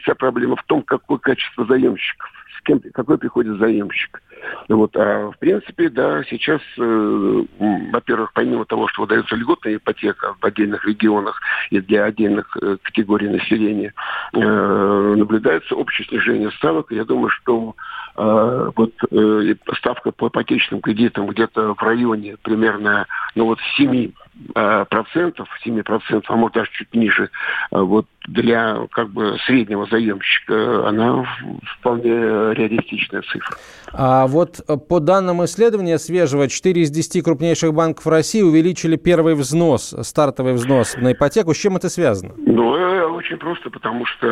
вся 0.00 0.14
проблема 0.14 0.56
в 0.56 0.62
том, 0.64 0.82
какое 0.82 1.18
качество 1.18 1.66
заемщиков, 1.66 2.30
кем, 2.66 2.80
какой 2.92 3.18
приходит 3.18 3.58
заемщик. 3.58 4.22
Вот, 4.68 4.96
а 4.96 5.30
в 5.30 5.38
принципе, 5.38 5.88
да, 5.88 6.22
сейчас, 6.24 6.60
э, 6.78 7.44
во-первых, 7.92 8.32
помимо 8.34 8.64
того, 8.64 8.88
что 8.88 9.02
выдается 9.02 9.36
льготная 9.36 9.76
ипотека 9.76 10.34
в 10.40 10.44
отдельных 10.44 10.84
регионах 10.84 11.40
и 11.70 11.80
для 11.80 12.04
отдельных 12.04 12.56
э, 12.60 12.76
категорий 12.82 13.28
населения, 13.28 13.94
э, 14.32 15.14
наблюдается 15.16 15.74
общее 15.74 16.06
снижение 16.08 16.50
ставок. 16.52 16.90
Я 16.90 17.04
думаю, 17.04 17.30
что 17.30 17.74
э, 18.16 18.70
вот 18.76 18.92
э, 19.10 19.54
ставка 19.78 20.12
по 20.12 20.28
ипотечным 20.28 20.80
кредитам 20.80 21.26
где-то 21.26 21.74
в 21.74 21.82
районе 21.82 22.36
примерно, 22.42 23.06
ну 23.34 23.46
вот 23.46 23.58
7 23.76 24.12
Э, 24.54 24.84
процентов, 24.88 25.48
7 25.64 25.82
процентов, 25.82 26.30
а 26.30 26.36
может 26.36 26.54
даже 26.54 26.70
чуть 26.72 26.94
ниже, 26.94 27.30
э, 27.72 27.80
вот 27.80 28.06
для 28.26 28.86
как 28.90 29.10
бы 29.10 29.36
среднего 29.46 29.86
заемщика 29.86 30.88
она 30.88 31.24
вполне 31.78 32.10
реалистичная 32.54 33.22
цифра. 33.22 33.56
А 33.92 34.26
вот 34.26 34.60
по 34.88 35.00
данным 35.00 35.44
исследования 35.44 35.98
свежего, 35.98 36.48
4 36.48 36.82
из 36.82 36.90
10 36.90 37.24
крупнейших 37.24 37.72
банков 37.72 38.06
России 38.06 38.42
увеличили 38.42 38.96
первый 38.96 39.34
взнос, 39.34 39.94
стартовый 40.02 40.54
взнос 40.54 40.96
на 40.96 41.12
ипотеку. 41.12 41.54
С 41.54 41.58
чем 41.58 41.76
это 41.76 41.88
связано? 41.88 42.34
Ну, 42.36 42.76
э, 42.76 43.04
очень 43.06 43.36
просто, 43.36 43.70
потому 43.70 44.04
что 44.06 44.26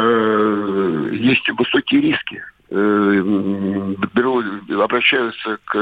есть 1.12 1.48
высокие 1.50 2.00
риски 2.00 2.42
беру, 2.70 4.42
обращаются 4.82 5.58
к, 5.66 5.74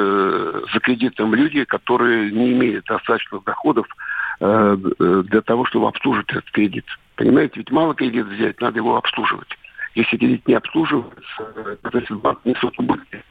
за 0.74 0.80
кредитом 0.80 1.34
люди, 1.34 1.64
которые 1.64 2.30
не 2.32 2.52
имеют 2.52 2.84
достаточных 2.84 3.44
доходов 3.44 3.86
Э, 4.44 4.76
для 4.76 5.40
того, 5.40 5.64
чтобы 5.66 5.86
обслуживать 5.86 6.30
этот 6.30 6.50
кредит. 6.50 6.84
Понимаете, 7.16 7.54
ведь 7.56 7.70
мало 7.70 7.94
кредит 7.94 8.26
взять, 8.26 8.60
надо 8.60 8.78
его 8.78 8.96
обслуживать. 8.96 9.48
Если 9.94 10.16
кредит 10.16 10.48
не 10.48 10.54
обслуживается, 10.54 11.78
то 11.82 12.14
банк 12.16 12.40
несут 12.44 12.78
убытки. 12.78 13.22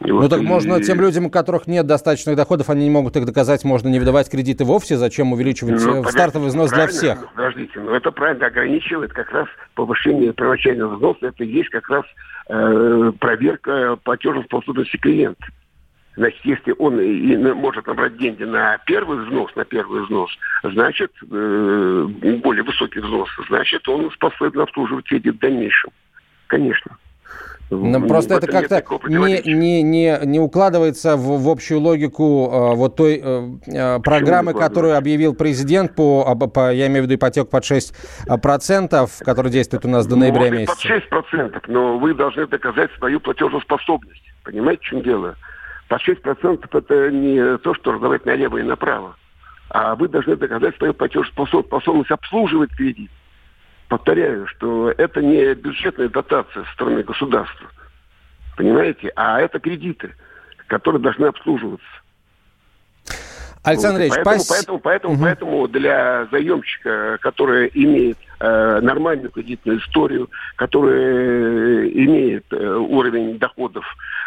ну 0.00 0.20
вот 0.20 0.30
так 0.30 0.40
и... 0.40 0.42
можно 0.42 0.82
тем 0.82 1.00
людям, 1.00 1.26
у 1.26 1.30
которых 1.30 1.68
нет 1.68 1.86
достаточных 1.86 2.34
доходов, 2.34 2.68
они 2.70 2.84
не 2.84 2.90
могут 2.90 3.16
их 3.16 3.24
доказать, 3.24 3.62
можно 3.64 3.88
не 3.88 4.00
выдавать 4.00 4.28
кредиты 4.28 4.64
вовсе, 4.64 4.96
зачем 4.96 5.32
увеличивать 5.32 5.84
ну, 5.84 6.02
стартовый 6.04 6.48
взнос 6.48 6.72
для 6.72 6.88
всех? 6.88 7.32
Подождите, 7.34 7.78
но 7.78 7.94
это 7.94 8.10
правильно 8.10 8.46
ограничивает 8.46 9.12
как 9.12 9.30
раз 9.30 9.46
повышение 9.74 10.32
первоначального 10.32 10.96
взноса, 10.96 11.26
это 11.28 11.44
и 11.44 11.48
есть 11.48 11.70
как 11.70 11.88
раз 11.88 12.04
э, 12.48 13.12
проверка 13.20 13.96
платежеспособности 14.02 14.96
клиента. 14.96 15.46
Значит, 16.16 16.40
если 16.44 16.74
он 16.78 17.00
и 17.00 17.36
может 17.36 17.86
набрать 17.86 18.16
деньги 18.18 18.44
на 18.44 18.78
первый 18.86 19.24
взнос, 19.24 19.54
на 19.56 19.64
первый 19.64 20.02
взнос, 20.04 20.30
значит, 20.62 21.10
э, 21.22 22.06
более 22.42 22.62
высокий 22.62 23.00
взнос, 23.00 23.28
значит, 23.48 23.88
он 23.88 24.10
способен 24.12 24.60
обслуживать 24.60 25.06
кредит 25.06 25.34
в 25.34 25.38
дальнейшем. 25.40 25.90
Конечно. 26.46 26.96
Но 27.70 27.98
ну, 27.98 28.06
просто 28.06 28.34
это 28.34 28.46
как-то 28.46 28.84
не, 29.08 29.42
не, 29.52 29.82
не, 29.82 30.18
не 30.24 30.38
укладывается 30.38 31.16
в, 31.16 31.42
в 31.42 31.48
общую 31.48 31.80
логику 31.80 32.48
э, 32.52 32.76
вот 32.76 32.94
той 32.94 33.20
э, 33.22 33.48
э 33.66 33.98
программы, 34.00 34.52
которую 34.52 34.96
объявил 34.96 35.34
президент 35.34 35.94
по, 35.94 36.36
по, 36.36 36.72
я 36.72 36.86
имею 36.86 37.02
в 37.02 37.06
виду 37.06 37.14
ипотеку 37.16 37.48
под 37.48 37.64
6%, 37.64 39.24
которая 39.24 39.52
действует 39.52 39.84
у 39.84 39.88
нас 39.88 40.06
до 40.06 40.16
ноября 40.16 40.50
Может, 40.52 40.58
месяца. 40.58 41.10
под 41.10 41.26
6%, 41.32 41.62
но 41.68 41.98
вы 41.98 42.14
должны 42.14 42.46
доказать 42.46 42.90
свою 42.98 43.18
платежеспособность. 43.18 44.22
Понимаете, 44.44 44.82
в 44.82 44.84
чем 44.84 45.02
дело? 45.02 45.34
По 45.88 45.96
6% 45.96 46.68
это 46.72 47.10
не 47.10 47.58
то, 47.58 47.74
что 47.74 47.92
раздавать 47.92 48.24
налево 48.24 48.58
и 48.58 48.62
направо. 48.62 49.16
А 49.70 49.94
вы 49.94 50.08
должны 50.08 50.36
доказать 50.36 50.76
свою 50.76 50.94
платежеспособность 50.94 52.10
обслуживать 52.10 52.70
кредит. 52.70 53.10
Повторяю, 53.88 54.46
что 54.46 54.90
это 54.96 55.20
не 55.20 55.54
бюджетная 55.54 56.08
дотация 56.08 56.64
со 56.64 56.72
стороны 56.72 57.02
государства. 57.02 57.68
Понимаете? 58.56 59.12
А 59.14 59.40
это 59.40 59.58
кредиты, 59.58 60.14
которые 60.68 61.02
должны 61.02 61.26
обслуживаться. 61.26 61.86
Александр 63.62 64.02
вот, 64.02 64.20
поэтому, 64.24 64.44
поэтому, 64.48 64.78
поэтому, 64.78 65.14
угу. 65.14 65.22
поэтому 65.22 65.68
для 65.68 66.26
заемщика, 66.30 67.18
который 67.20 67.70
имеет 67.72 68.18
нормальную 68.40 69.30
кредитную 69.30 69.80
историю, 69.80 70.28
который 70.56 71.90
имеет 72.04 72.44
э, 72.50 72.76
уровень 72.76 73.38
доходов, 73.38 73.84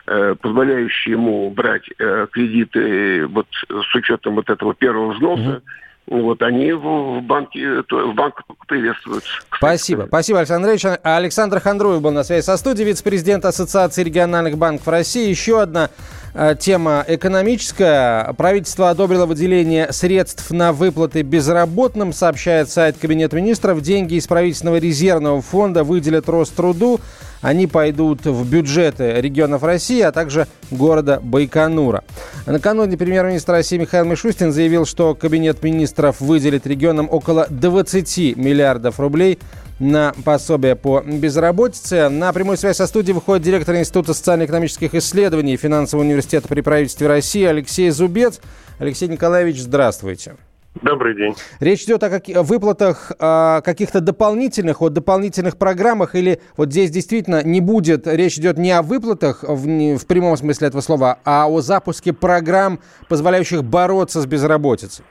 э, 0.08 0.36
позволяющий 0.42 1.12
ему 1.12 1.50
брать 1.50 1.84
э, 2.00 2.28
кредиты 2.32 3.28
вот 3.28 3.48
с 3.70 3.96
учетом 3.96 4.36
вот 4.36 4.50
этого 4.50 4.74
первого 4.74 5.14
взноса. 5.14 5.62
Вот 6.08 6.42
они 6.42 6.72
в 6.72 7.20
банке, 7.22 7.84
в 7.90 8.14
банк 8.14 8.42
приветствуют. 8.66 9.26
Спасибо. 9.58 10.06
Спасибо, 10.08 10.40
Александр 10.40 10.70
Ильич. 10.70 10.86
Александр 11.04 11.60
Хандруев 11.60 12.02
был 12.02 12.12
на 12.12 12.24
связи 12.24 12.46
со 12.46 12.56
студией, 12.56 12.88
вице-президент 12.88 13.44
Ассоциации 13.44 14.04
региональных 14.04 14.58
банков 14.58 14.88
России. 14.88 15.30
Еще 15.30 15.62
одна 15.62 15.90
Э, 15.90 16.17
тема 16.60 17.04
экономическая. 17.08 18.34
Правительство 18.34 18.90
одобрило 18.90 19.26
выделение 19.26 19.92
средств 19.92 20.52
на 20.52 20.74
выплаты 20.74 21.22
безработным, 21.22 22.14
сообщает 22.14 22.70
сайт 22.70 22.98
Кабинета 23.00 23.36
министров. 23.36 23.82
Деньги 23.82 24.16
из 24.16 24.28
правительственного 24.28 24.78
резервного 24.78 25.42
фонда 25.42 25.84
выделят 25.84 26.30
Роструду. 26.30 27.00
Они 27.42 27.68
пойдут 27.68 28.26
в 28.26 28.50
бюджеты 28.50 29.22
регионов 29.22 29.64
России, 29.64 30.02
а 30.02 30.12
также 30.12 30.48
города 30.72 31.20
Байконура. 31.22 32.04
Накануне 32.46 32.98
премьер-министр 32.98 33.54
России 33.54 33.78
Михаил 33.78 34.06
Мишустин 34.06 34.52
заявил, 34.52 34.86
что 34.86 35.16
Кабинет 35.16 35.64
министров 35.64 36.20
выделит 36.22 36.66
регионам 36.66 37.08
около 37.12 37.48
20 37.50 38.38
миллиардов 38.38 39.00
рублей– 39.00 39.40
на 39.80 40.14
пособие 40.26 40.76
по 40.76 41.02
безработице. 41.02 42.10
На 42.10 42.34
прямую 42.34 42.58
связь 42.58 42.78
со 42.78 42.88
студией 42.88 43.14
выходит 43.14 43.44
директор 43.44 43.76
Института 43.76 44.14
социально-экономических 44.14 44.94
исследований 44.96 45.58
Финансового 45.58 46.06
университета 46.06 46.48
при 46.48 46.62
правительстве 46.62 47.08
России 47.08 47.44
Алексей 47.44 47.90
Зубец. 47.90 48.40
Алексей 48.80 49.08
Николаевич, 49.08 49.60
здравствуйте. 49.62 50.36
Добрый 50.82 51.16
день. 51.16 51.34
Речь 51.60 51.84
идет 51.84 52.04
о, 52.04 52.10
как... 52.10 52.24
выплатах 52.28 53.12
о 53.20 53.62
каких-то 53.62 54.02
дополнительных, 54.02 54.82
о 54.82 54.90
дополнительных 54.90 55.58
программах 55.58 56.16
или 56.16 56.40
вот 56.56 56.70
здесь 56.70 56.92
действительно 56.92 57.44
не 57.44 57.62
будет, 57.62 58.08
речь 58.08 58.38
идет 58.38 58.58
не 58.58 58.72
о 58.72 58.82
выплатах 58.82 59.44
в, 59.44 59.98
в 59.98 60.08
прямом 60.08 60.38
смысле 60.38 60.68
этого 60.68 60.82
слова, 60.82 61.20
а 61.26 61.48
о 61.48 61.62
запуске 61.62 62.14
программ, 62.14 62.80
позволяющих 63.10 63.64
бороться 63.64 64.22
с 64.22 64.26
безработицей? 64.26 65.06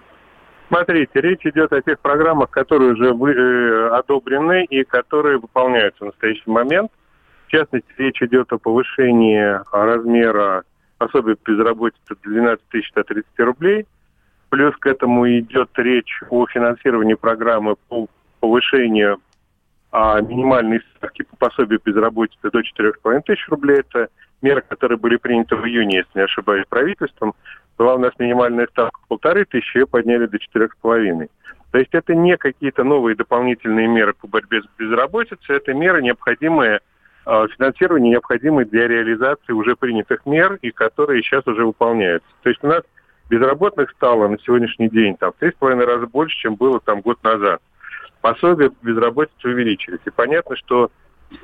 Смотрите, 0.69 1.21
речь 1.21 1.47
идет 1.47 1.73
о 1.73 1.81
тех 1.81 2.01
программах, 2.01 2.51
которые 2.51 2.93
уже 2.93 3.13
вы, 3.13 3.33
э, 3.33 3.89
одобрены 3.91 4.65
и 4.65 4.83
которые 4.85 5.39
выполняются 5.39 6.05
в 6.05 6.07
настоящий 6.09 6.51
момент. 6.51 6.91
В 7.47 7.51
частности, 7.51 7.87
речь 7.99 8.21
идет 8.23 8.53
о 8.53 8.59
повышении 8.59 9.61
размера 9.71 10.65
пособия 10.99 11.37
безработицы 11.45 12.01
до 12.09 12.31
12 12.31 12.61
тысяч 12.71 12.93
до 12.95 13.05
30 13.05 13.29
рублей. 13.39 13.87
Плюс 14.49 14.77
к 14.77 14.87
этому 14.87 15.29
идет 15.29 15.71
речь 15.77 16.23
о 16.31 16.47
финансировании 16.47 17.15
программы 17.15 17.77
по 17.89 18.07
повышению 18.41 19.21
а, 19.91 20.21
минимальной 20.21 20.81
ставки 20.97 21.23
по 21.23 21.37
пособию 21.37 21.81
безработицы 21.85 22.51
до 22.51 22.61
4,5 22.61 23.23
тысяч 23.23 23.49
рублей. 23.49 23.81
Это 23.81 24.09
меры, 24.43 24.63
которые 24.63 24.99
были 24.99 25.17
приняты 25.17 25.57
в 25.57 25.65
июне, 25.65 25.99
если 25.99 26.11
не 26.15 26.25
ошибаюсь, 26.25 26.67
правительством 26.69 27.35
была 27.79 27.95
у 27.95 27.99
нас 27.99 28.13
минимальная 28.19 28.67
ставка 28.69 28.99
полторы 29.09 29.45
тысячи, 29.45 29.79
ее 29.79 29.87
подняли 29.87 30.27
до 30.27 30.39
четырех 30.39 30.73
с 30.73 30.77
половиной. 30.77 31.29
То 31.73 31.79
есть 31.79 31.91
это 31.93 32.15
не 32.15 32.37
какие-то 32.37 32.85
новые 32.85 33.17
дополнительные 33.17 33.87
меры 33.87 34.15
по 34.15 34.27
борьбе 34.27 34.63
с 34.63 34.67
безработицей, 34.79 35.57
это 35.57 35.75
меры, 35.75 36.03
необходимые, 36.03 36.81
э, 37.27 37.47
финансирование 37.57 38.13
необходимые 38.13 38.67
для 38.67 38.89
реализации 38.89 39.53
уже 39.53 39.77
принятых 39.77 40.25
мер 40.25 40.59
и 40.63 40.71
которые 40.71 41.23
сейчас 41.23 41.47
уже 41.47 41.67
выполняются. 41.67 42.29
То 42.43 42.49
есть 42.49 42.65
у 42.65 42.69
нас 42.69 42.83
безработных 43.29 43.91
стало 43.93 44.29
на 44.29 44.39
сегодняшний 44.39 44.89
день 44.89 45.17
там 45.17 45.33
в 45.33 45.37
три 45.37 45.51
с 45.51 45.55
половиной 45.55 45.87
раза 45.87 46.07
больше, 46.07 46.37
чем 46.39 46.55
было 46.55 46.81
там 46.81 47.01
год 47.01 47.23
назад. 47.23 47.61
Пособия 48.21 48.71
безработицы 48.83 49.49
увеличились. 49.49 50.01
И 50.05 50.11
понятно, 50.11 50.57
что 50.57 50.91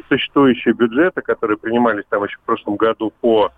существующие 0.09 0.75
бюджеты, 0.75 1.23
которые 1.23 1.57
принимались 1.57 2.05
там 2.09 2.25
еще 2.25 2.37
в 2.37 2.47
прошлом 2.47 2.77
году 2.77 3.13
по 3.21 3.53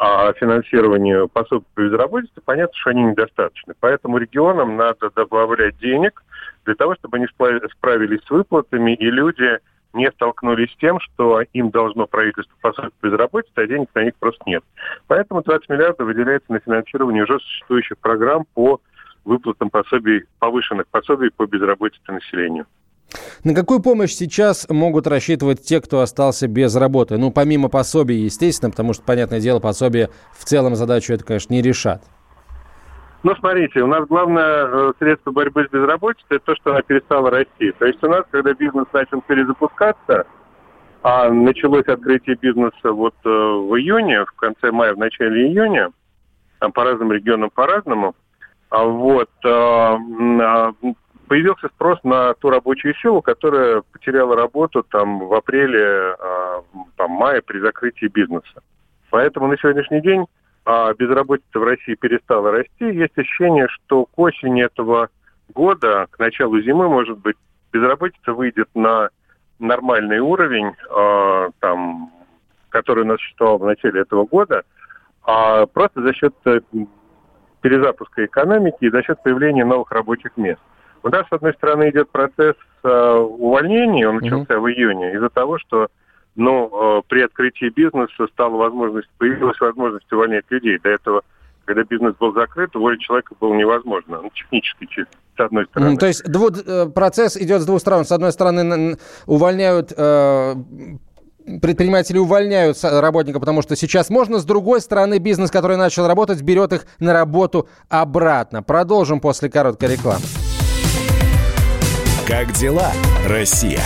а 0.00 0.32
финансированию 0.34 1.28
пособий 1.28 1.66
по 1.74 1.80
безработице, 1.80 2.40
понятно, 2.44 2.76
что 2.76 2.90
они 2.90 3.02
недостаточны. 3.02 3.74
Поэтому 3.80 4.18
регионам 4.18 4.76
надо 4.76 5.10
добавлять 5.10 5.76
денег 5.78 6.22
для 6.64 6.76
того, 6.76 6.94
чтобы 6.94 7.16
они 7.16 7.26
справились 7.26 8.20
с 8.24 8.30
выплатами, 8.30 8.94
и 8.94 9.10
люди 9.10 9.58
не 9.98 10.10
столкнулись 10.12 10.72
с 10.72 10.76
тем, 10.76 11.00
что 11.00 11.42
им 11.52 11.70
должно 11.70 12.06
правительство 12.06 12.54
пособие 12.62 12.92
по 13.00 13.06
безработице, 13.06 13.52
а 13.56 13.66
денег 13.66 13.88
на 13.94 14.04
них 14.04 14.14
просто 14.18 14.42
нет. 14.46 14.64
Поэтому 15.08 15.42
20 15.42 15.68
миллиардов 15.68 16.06
выделяется 16.06 16.52
на 16.52 16.60
финансирование 16.60 17.24
уже 17.24 17.38
существующих 17.40 17.98
программ 17.98 18.46
по 18.54 18.80
выплатам 19.24 19.68
пособий, 19.68 20.24
повышенных 20.38 20.86
пособий 20.88 21.30
по 21.30 21.46
безработице 21.46 22.10
населению. 22.10 22.66
На 23.44 23.54
какую 23.54 23.80
помощь 23.80 24.12
сейчас 24.12 24.68
могут 24.68 25.06
рассчитывать 25.06 25.62
те, 25.62 25.80
кто 25.80 26.00
остался 26.00 26.46
без 26.46 26.74
работы? 26.76 27.16
Ну, 27.16 27.30
помимо 27.30 27.68
пособий, 27.68 28.18
естественно, 28.24 28.70
потому 28.70 28.92
что, 28.92 29.02
понятное 29.02 29.40
дело, 29.40 29.60
пособия 29.60 30.10
в 30.36 30.44
целом 30.44 30.76
задачу 30.76 31.12
это, 31.14 31.24
конечно, 31.24 31.52
не 31.52 31.62
решат. 31.62 32.04
Ну, 33.24 33.34
смотрите, 33.34 33.82
у 33.82 33.88
нас 33.88 34.06
главное 34.06 34.66
э, 34.66 34.92
средство 35.00 35.32
борьбы 35.32 35.66
с 35.66 35.70
безработицей– 35.72 36.26
это 36.36 36.44
то, 36.46 36.54
что 36.54 36.70
она 36.70 36.82
перестала 36.82 37.30
расти. 37.30 37.72
То 37.72 37.86
есть 37.86 38.02
у 38.04 38.08
нас, 38.08 38.24
когда 38.30 38.54
бизнес 38.54 38.86
начал 38.92 39.20
перезапускаться, 39.22 40.24
а 41.02 41.28
началось 41.28 41.86
открытие 41.86 42.36
бизнеса 42.36 42.92
вот 42.92 43.14
э, 43.24 43.28
в 43.28 43.76
июне, 43.76 44.24
в 44.24 44.32
конце 44.34 44.70
мая, 44.70 44.94
в 44.94 44.98
начале 44.98 45.48
июня, 45.48 45.90
там 46.60 46.70
по 46.70 46.84
разным 46.84 47.10
регионам 47.10 47.50
по-разному, 47.50 48.14
а 48.70 48.84
вот 48.84 49.30
э, 49.44 49.48
а, 49.48 50.72
появился 51.26 51.68
спрос 51.68 51.98
на 52.04 52.34
ту 52.34 52.50
рабочую 52.50 52.94
силу, 52.94 53.20
которая 53.20 53.82
потеряла 53.92 54.36
работу 54.36 54.84
там 54.84 55.26
в 55.26 55.34
апреле, 55.34 56.14
там, 56.96 57.10
мае 57.10 57.42
при 57.42 57.58
закрытии 57.58 58.06
бизнеса. 58.06 58.62
Поэтому 59.10 59.48
на 59.48 59.56
сегодняшний 59.58 60.02
день 60.02 60.24
а 60.70 60.92
безработица 60.92 61.58
в 61.58 61.64
России 61.64 61.94
перестала 61.94 62.50
расти, 62.50 62.84
есть 62.84 63.16
ощущение, 63.16 63.68
что 63.68 64.04
к 64.04 64.18
осени 64.18 64.62
этого 64.62 65.08
года, 65.54 66.06
к 66.10 66.18
началу 66.18 66.60
зимы, 66.60 66.90
может 66.90 67.16
быть, 67.20 67.36
безработица 67.72 68.34
выйдет 68.34 68.68
на 68.74 69.08
нормальный 69.58 70.18
уровень, 70.18 70.66
э, 70.70 71.48
там, 71.60 72.12
который 72.68 73.04
у 73.04 73.06
нас 73.06 73.18
существовал 73.18 73.56
в 73.56 73.64
начале 73.64 74.02
этого 74.02 74.26
года, 74.26 74.62
а 75.22 75.64
просто 75.64 76.02
за 76.02 76.12
счет 76.12 76.34
э, 76.44 76.60
перезапуска 77.62 78.26
экономики 78.26 78.76
и 78.80 78.90
за 78.90 79.02
счет 79.02 79.22
появления 79.22 79.64
новых 79.64 79.90
рабочих 79.90 80.36
мест. 80.36 80.60
У 81.02 81.08
нас, 81.08 81.26
с 81.28 81.32
одной 81.32 81.54
стороны, 81.54 81.88
идет 81.88 82.10
процесс 82.10 82.56
э, 82.82 83.14
увольнений, 83.14 84.04
он 84.04 84.16
начался 84.16 84.52
mm-hmm. 84.52 84.60
в 84.60 84.68
июне, 84.68 85.14
из-за 85.14 85.30
того, 85.30 85.56
что 85.56 85.88
но 86.38 87.00
э, 87.00 87.08
при 87.08 87.22
открытии 87.22 87.68
бизнеса 87.68 88.28
стала 88.32 88.56
возможность, 88.56 89.08
появилась 89.18 89.60
возможность 89.60 90.10
увольнять 90.12 90.44
людей. 90.50 90.78
До 90.78 90.90
этого, 90.90 91.22
когда 91.64 91.82
бизнес 91.82 92.14
был 92.14 92.32
закрыт, 92.32 92.74
уволить 92.76 93.00
человека 93.00 93.34
было 93.40 93.54
невозможно, 93.54 94.20
ну, 94.22 94.30
технически 94.30 94.86
чисто 94.86 95.12
с 95.36 95.40
одной 95.40 95.66
стороны. 95.66 95.96
То 95.96 96.06
есть 96.06 96.24
дву, 96.24 96.50
э, 96.50 96.86
процесс 96.94 97.36
идет 97.36 97.60
с 97.60 97.66
двух 97.66 97.80
сторон. 97.80 98.04
С 98.04 98.12
одной 98.12 98.30
стороны, 98.30 98.96
увольняют 99.26 99.92
э, 99.96 100.54
предприниматели 101.60 102.18
увольняют 102.18 102.78
работника, 102.84 103.40
потому 103.40 103.62
что 103.62 103.74
сейчас 103.74 104.08
можно. 104.08 104.38
С 104.38 104.44
другой 104.44 104.80
стороны, 104.80 105.18
бизнес, 105.18 105.50
который 105.50 105.76
начал 105.76 106.06
работать, 106.06 106.40
берет 106.42 106.72
их 106.72 106.86
на 107.00 107.12
работу 107.12 107.68
обратно. 107.88 108.62
Продолжим 108.62 109.20
после 109.20 109.50
короткой 109.50 109.94
рекламы. 109.94 110.22
Как 112.28 112.52
дела, 112.52 112.92
Россия? 113.26 113.82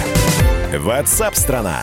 Ватсап-страна! 0.76 1.82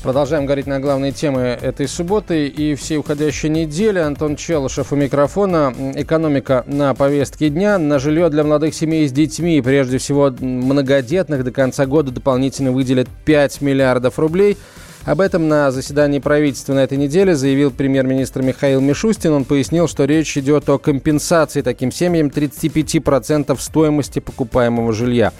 Продолжаем 0.00 0.46
говорить 0.46 0.68
на 0.68 0.78
главные 0.78 1.10
темы 1.10 1.40
этой 1.40 1.88
субботы 1.88 2.46
и 2.46 2.76
всей 2.76 2.98
уходящей 2.98 3.48
недели. 3.48 3.98
Антон 3.98 4.36
Челышев 4.36 4.92
у 4.92 4.96
микрофона. 4.96 5.74
Экономика 5.96 6.62
на 6.68 6.94
повестке 6.94 7.48
дня. 7.48 7.78
На 7.78 7.98
жилье 7.98 8.30
для 8.30 8.44
молодых 8.44 8.74
семей 8.74 9.08
с 9.08 9.12
детьми, 9.12 9.60
прежде 9.60 9.98
всего 9.98 10.32
многодетных, 10.38 11.42
до 11.42 11.50
конца 11.50 11.84
года 11.84 12.12
дополнительно 12.12 12.70
выделят 12.70 13.08
5 13.24 13.60
миллиардов 13.60 14.20
рублей. 14.20 14.56
Об 15.04 15.20
этом 15.20 15.48
на 15.48 15.72
заседании 15.72 16.20
правительства 16.20 16.74
на 16.74 16.84
этой 16.84 16.96
неделе 16.96 17.34
заявил 17.34 17.72
премьер-министр 17.72 18.42
Михаил 18.42 18.80
Мишустин. 18.80 19.32
Он 19.32 19.44
пояснил, 19.44 19.88
что 19.88 20.04
речь 20.04 20.38
идет 20.38 20.68
о 20.68 20.78
компенсации 20.78 21.62
таким 21.62 21.90
семьям 21.90 22.28
35% 22.28 23.58
стоимости 23.58 24.20
покупаемого 24.20 24.92
жилья. 24.92 25.32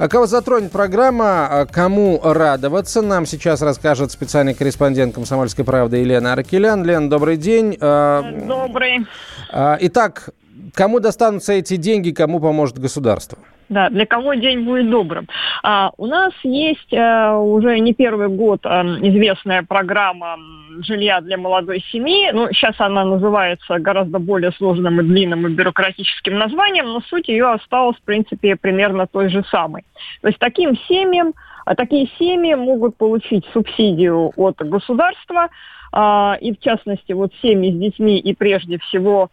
А 0.00 0.08
кого 0.08 0.24
затронет 0.24 0.72
программа, 0.72 1.46
а 1.46 1.66
кому 1.66 2.18
радоваться, 2.24 3.02
нам 3.02 3.26
сейчас 3.26 3.60
расскажет 3.60 4.10
специальный 4.10 4.54
корреспондент 4.54 5.14
«Комсомольской 5.14 5.62
правды» 5.62 5.98
Елена 5.98 6.32
Аркелян. 6.32 6.82
Лен, 6.82 7.10
добрый 7.10 7.36
день. 7.36 7.76
А, 7.82 8.22
добрый. 8.46 9.06
Итак, 9.52 10.30
кому 10.72 11.00
достанутся 11.00 11.52
эти 11.52 11.76
деньги, 11.76 12.12
кому 12.12 12.40
поможет 12.40 12.78
государство? 12.78 13.36
Да, 13.70 13.88
для 13.88 14.04
кого 14.04 14.34
день 14.34 14.64
будет 14.64 14.90
добрым. 14.90 15.28
А, 15.62 15.92
у 15.96 16.06
нас 16.06 16.32
есть 16.42 16.92
а, 16.92 17.38
уже 17.38 17.78
не 17.78 17.94
первый 17.94 18.28
год 18.28 18.62
а, 18.64 18.82
известная 18.82 19.62
программа 19.62 20.36
жилья 20.80 21.20
для 21.20 21.38
молодой 21.38 21.80
семьи. 21.92 22.32
Ну, 22.32 22.48
сейчас 22.50 22.74
она 22.80 23.04
называется 23.04 23.78
гораздо 23.78 24.18
более 24.18 24.50
сложным 24.50 25.00
и 25.00 25.04
длинным 25.04 25.46
и 25.46 25.50
бюрократическим 25.50 26.36
названием, 26.36 26.86
но 26.86 27.00
суть 27.02 27.28
ее 27.28 27.46
осталась, 27.52 27.96
в 27.98 28.02
принципе, 28.02 28.56
примерно 28.56 29.06
той 29.06 29.28
же 29.28 29.44
самой. 29.52 29.84
То 30.20 30.26
есть 30.26 30.40
таким 30.40 30.76
семьям, 30.88 31.32
а 31.64 31.76
такие 31.76 32.08
семьи 32.18 32.54
могут 32.54 32.96
получить 32.96 33.46
субсидию 33.52 34.32
от 34.34 34.56
государства, 34.58 35.48
а, 35.92 36.36
и 36.40 36.52
в 36.52 36.58
частности 36.58 37.12
вот 37.12 37.32
семьи 37.40 37.70
с 37.70 37.78
детьми 37.78 38.18
и 38.18 38.34
прежде 38.34 38.78
всего 38.78 39.30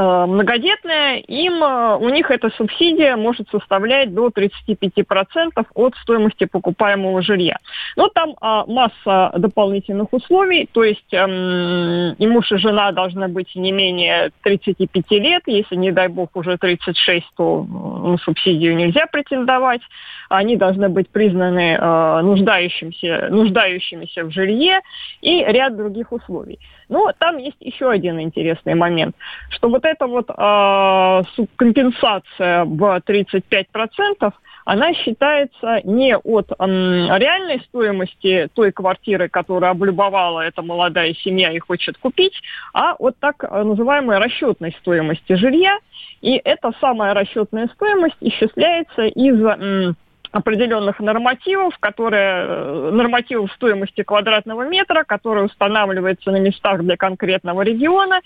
многодетные, 0.00 1.20
им, 1.20 1.62
э, 1.62 1.96
у 1.96 2.08
них 2.10 2.30
эта 2.30 2.50
субсидия 2.50 3.16
может 3.16 3.48
составлять 3.48 4.12
до 4.12 4.28
35% 4.28 5.66
от 5.74 5.94
стоимости 5.96 6.44
покупаемого 6.44 7.22
жилья. 7.22 7.56
Но 7.96 8.08
там 8.08 8.34
а, 8.40 8.66
масса 8.66 9.32
дополнительных 9.38 10.12
условий, 10.12 10.68
то 10.70 10.84
есть 10.84 11.12
эм, 11.12 12.12
и 12.18 12.26
муж, 12.26 12.52
и 12.52 12.56
жена 12.56 12.92
должны 12.92 13.28
быть 13.28 13.54
не 13.54 13.72
менее 13.72 14.32
35 14.42 15.10
лет, 15.12 15.42
если, 15.46 15.76
не 15.76 15.92
дай 15.92 16.08
бог, 16.08 16.30
уже 16.34 16.58
36, 16.58 17.26
то 17.36 17.64
на 17.64 18.18
субсидию 18.18 18.76
нельзя 18.76 19.06
претендовать. 19.06 19.80
Они 20.28 20.56
должны 20.56 20.90
быть 20.90 21.08
признаны 21.08 21.78
э, 21.80 22.20
нуждающимся, 22.22 23.28
нуждающимися 23.30 24.24
в 24.24 24.30
жилье 24.30 24.80
и 25.22 25.42
ряд 25.42 25.76
других 25.76 26.12
условий. 26.12 26.58
Но 26.88 27.12
там 27.18 27.38
есть 27.38 27.56
еще 27.60 27.90
один 27.90 28.20
интересный 28.20 28.74
момент, 28.74 29.16
что 29.50 29.68
вот 29.68 29.85
эта 29.86 30.06
вот 30.06 30.28
э, 30.30 31.44
компенсация 31.56 32.64
в 32.64 33.02
35%, 33.06 34.32
она 34.64 34.94
считается 34.94 35.80
не 35.84 36.16
от 36.16 36.50
э, 36.50 36.54
реальной 36.58 37.60
стоимости 37.68 38.48
той 38.54 38.72
квартиры, 38.72 39.28
которую 39.28 39.70
облюбовала 39.70 40.40
эта 40.40 40.62
молодая 40.62 41.14
семья 41.14 41.52
и 41.52 41.58
хочет 41.58 41.96
купить, 41.98 42.34
а 42.72 42.94
от 42.94 43.16
так 43.18 43.42
называемой 43.50 44.18
расчетной 44.18 44.76
стоимости 44.80 45.34
жилья. 45.34 45.78
И 46.20 46.40
эта 46.42 46.72
самая 46.80 47.14
расчетная 47.14 47.68
стоимость 47.74 48.16
исчисляется 48.20 49.02
из... 49.02 49.40
Э, 49.42 49.94
определенных 50.36 51.00
нормативов, 51.00 51.78
которые, 51.78 52.44
э, 52.46 52.90
нормативов 52.92 53.50
стоимости 53.52 54.02
квадратного 54.02 54.68
метра, 54.68 55.04
которые 55.04 55.46
устанавливаются 55.46 56.30
на 56.30 56.38
местах 56.38 56.82
для 56.82 56.96
конкретного 56.96 57.62
региона, 57.62 58.20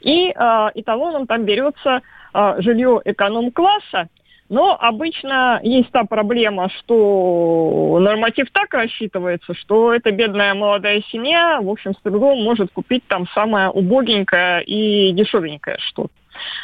и 0.00 0.28
э, 0.28 0.32
эталоном 0.74 1.26
там 1.26 1.44
берется 1.44 2.02
э, 2.34 2.54
жилье 2.58 3.00
эконом-класса, 3.04 4.08
но 4.50 4.76
обычно 4.78 5.58
есть 5.62 5.90
та 5.90 6.04
проблема, 6.04 6.68
что 6.68 7.98
норматив 7.98 8.50
так 8.52 8.74
рассчитывается, 8.74 9.54
что 9.54 9.94
эта 9.94 10.10
бедная 10.10 10.52
молодая 10.52 11.02
семья, 11.10 11.60
в 11.62 11.70
общем, 11.70 11.94
с 11.94 11.98
трудом 12.02 12.42
может 12.44 12.70
купить 12.72 13.04
там 13.08 13.26
самое 13.28 13.70
убогенькое 13.70 14.62
и 14.64 15.12
дешевенькое 15.12 15.78
что-то. 15.78 16.12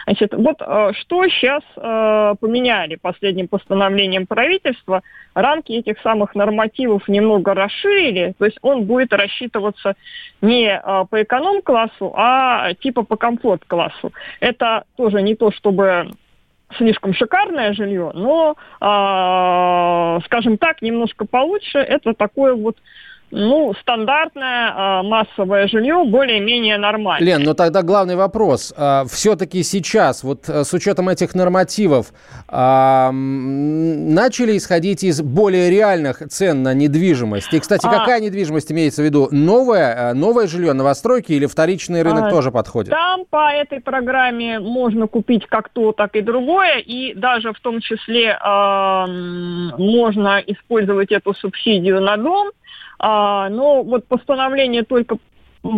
Значит, 0.05 0.35
вот 0.35 0.57
э, 0.61 0.93
что 1.01 1.27
сейчас 1.29 1.63
э, 1.77 2.35
поменяли 2.41 2.97
последним 2.97 3.49
постановлением 3.49 4.27
правительства, 4.27 5.03
рамки 5.35 5.73
этих 5.73 6.01
самых 6.01 6.35
нормативов 6.35 7.09
немного 7.09 7.55
расширили, 7.55 8.35
то 8.39 8.45
есть 8.45 8.59
он 8.63 8.85
будет 8.85 9.13
рассчитываться 9.13 9.95
не 10.41 10.69
э, 10.69 11.05
по 11.11 11.23
эконом-классу, 11.23 12.13
а 12.17 12.75
типа 12.75 13.05
по 13.05 13.17
комфорт-классу. 13.17 14.13
Это 14.41 14.85
тоже 14.97 15.23
не 15.23 15.35
то, 15.35 15.51
чтобы 15.53 16.11
слишком 16.77 17.15
шикарное 17.15 17.73
жилье, 17.73 18.13
но, 18.15 18.55
скажем 20.25 20.57
так, 20.57 20.83
немножко 20.83 21.27
получше. 21.27 21.79
Это 21.79 22.15
такое 22.15 22.55
вот 22.55 22.77
ну, 23.31 23.75
стандартное 23.81 24.71
э, 24.71 25.03
массовое 25.03 25.69
жилье 25.69 26.05
более-менее 26.05 26.79
нормально. 26.79 27.25
Лен, 27.25 27.43
но 27.43 27.55
тогда 27.55 27.83
главный 27.83 28.17
вопрос. 28.17 28.75
Э, 28.77 29.05
все-таки 29.09 29.63
сейчас, 29.63 30.25
вот 30.25 30.49
э, 30.49 30.65
с 30.65 30.73
учетом 30.73 31.09
этих 31.09 31.35
нормативов, 31.35 32.13
э, 32.49 33.11
начали 33.11 34.57
исходить 34.57 35.05
из 35.05 35.23
более 35.23 35.71
реальных 35.71 36.19
цен 36.29 36.63
на 36.63 36.75
недвижимость? 36.75 37.53
И, 37.55 37.61
кстати, 37.61 37.87
а... 37.87 37.91
какая 37.91 38.21
недвижимость 38.21 38.73
имеется 38.73 39.03
в 39.03 39.05
виду? 39.05 39.29
Новое, 39.31 40.11
э, 40.11 40.15
новое 40.15 40.47
жилье, 40.47 40.73
новостройки 40.73 41.33
или 41.33 41.47
вторичный 41.47 42.03
рынок 42.03 42.25
а, 42.25 42.31
тоже 42.31 42.51
подходит? 42.51 42.91
Там 42.91 43.25
по 43.31 43.53
этой 43.53 43.81
программе 43.81 44.59
можно 44.59 45.07
купить 45.07 45.47
как 45.47 45.69
то, 45.69 45.93
так 45.93 46.17
и 46.17 46.21
другое. 46.21 46.79
И 46.79 47.15
даже 47.15 47.53
в 47.53 47.61
том 47.61 47.81
числе 47.81 48.31
э, 48.31 49.07
можно 49.79 50.43
использовать 50.47 51.13
эту 51.13 51.33
субсидию 51.35 52.01
на 52.01 52.17
дом 52.17 52.51
а, 53.03 53.49
но 53.49 53.83
вот 53.83 54.07
постановление 54.07 54.85
только 54.85 55.17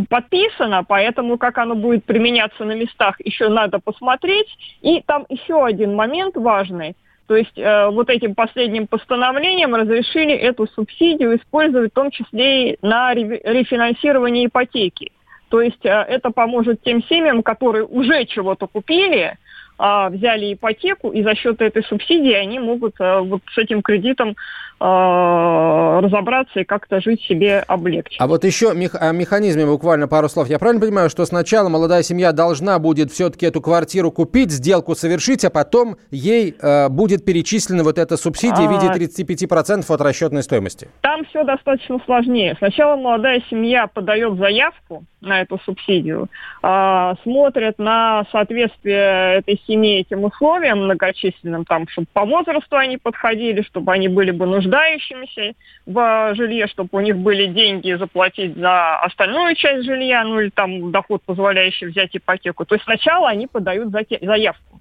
подписано, 0.09 0.85
поэтому 0.87 1.39
как 1.39 1.59
оно 1.59 1.77
будет 1.77 2.05
применяться 2.05 2.65
на 2.65 2.73
местах, 2.73 3.17
еще 3.25 3.49
надо 3.49 3.79
посмотреть. 3.79 4.49
И 4.81 5.03
там 5.07 5.25
еще 5.29 5.65
один 5.65 5.95
момент 5.95 6.37
важный. 6.37 6.97
То 7.29 7.37
есть 7.37 7.57
э, 7.57 7.89
вот 7.91 8.11
этим 8.11 8.35
последним 8.35 8.87
постановлением 8.87 9.75
разрешили 9.75 10.35
эту 10.35 10.67
субсидию 10.67 11.37
использовать 11.37 11.93
в 11.93 11.95
том 11.95 12.11
числе 12.11 12.73
и 12.73 12.79
на 12.83 13.15
рефинансирование 13.15 14.47
ипотеки. 14.47 15.13
То 15.49 15.61
есть 15.61 15.85
э, 15.85 15.89
это 15.89 16.31
поможет 16.31 16.83
тем 16.83 17.03
семьям, 17.05 17.43
которые 17.43 17.85
уже 17.85 18.25
чего-то 18.27 18.67
купили, 18.67 19.37
э, 19.79 20.09
взяли 20.11 20.55
ипотеку, 20.55 21.11
и 21.11 21.23
за 21.23 21.35
счет 21.37 21.61
этой 21.61 21.85
субсидии 21.85 22.33
они 22.33 22.59
могут 22.59 22.95
э, 23.01 23.21
вот 23.21 23.43
с 23.55 23.59
этим 23.59 23.83
кредитом 23.83 24.37
разобраться 24.83 26.61
и 26.61 26.64
как-то 26.64 27.01
жить 27.01 27.23
себе 27.23 27.61
облегчить. 27.61 28.16
А 28.18 28.27
вот 28.27 28.45
еще 28.45 28.73
мех- 28.75 28.97
о 28.99 29.12
механизме 29.12 29.64
буквально 29.64 30.09
пару 30.09 30.29
слов. 30.29 30.49
Я 30.49 30.59
правильно 30.59 30.81
понимаю, 30.81 31.09
что 31.09 31.25
сначала 31.25 31.68
молодая 31.68 32.03
семья 32.03 32.33
должна 32.33 32.79
будет 32.81 33.12
все-таки 33.12 33.47
эту 33.47 33.61
квартиру 33.61 34.11
купить, 34.11 34.51
сделку 34.51 34.95
совершить, 34.95 35.45
а 35.45 35.51
потом 35.51 35.97
ей 36.11 36.57
э, 36.61 36.88
будет 36.88 37.25
перечислена 37.25 37.85
вот 37.85 37.99
эта 37.99 38.16
субсидия 38.16 38.66
а... 38.66 38.68
в 38.68 38.73
виде 38.73 38.87
35% 38.88 39.85
от 39.88 40.01
расчетной 40.01 40.42
стоимости? 40.42 40.88
Там 41.03 41.25
все 41.27 41.45
достаточно 41.45 42.01
сложнее. 42.05 42.57
Сначала 42.59 42.97
молодая 42.97 43.42
семья 43.49 43.87
подает 43.87 44.37
заявку 44.37 45.05
на 45.21 45.42
эту 45.42 45.61
субсидию, 45.64 46.27
э, 46.62 47.14
смотрят 47.23 47.79
на 47.79 48.25
соответствие 48.33 49.38
этой 49.38 49.61
семьи 49.68 50.01
этим 50.01 50.25
условиям 50.25 50.85
многочисленным, 50.85 51.64
там, 51.64 51.87
чтобы 51.88 52.09
по 52.12 52.25
возрасту 52.25 52.77
они 52.77 52.97
подходили, 52.97 53.62
чтобы 53.62 53.92
они 53.92 54.09
были 54.09 54.33
бы 54.33 54.47
нужны 54.47 54.72
нуждающимися 54.73 55.55
в 55.87 56.35
жилье, 56.35 56.67
чтобы 56.67 56.89
у 56.93 57.01
них 57.01 57.17
были 57.17 57.47
деньги 57.47 57.95
заплатить 57.95 58.57
за 58.57 58.97
остальную 59.01 59.55
часть 59.55 59.85
жилья, 59.85 60.25
ну 60.25 60.41
или 60.41 60.51
там 60.51 60.91
доход, 60.91 61.23
позволяющий 61.27 61.87
взять 61.87 62.17
ипотеку. 62.17 62.65
То 62.65 62.75
есть 62.75 62.85
сначала 62.85 63.29
они 63.29 63.47
подают 63.47 63.91
заявку, 63.91 64.81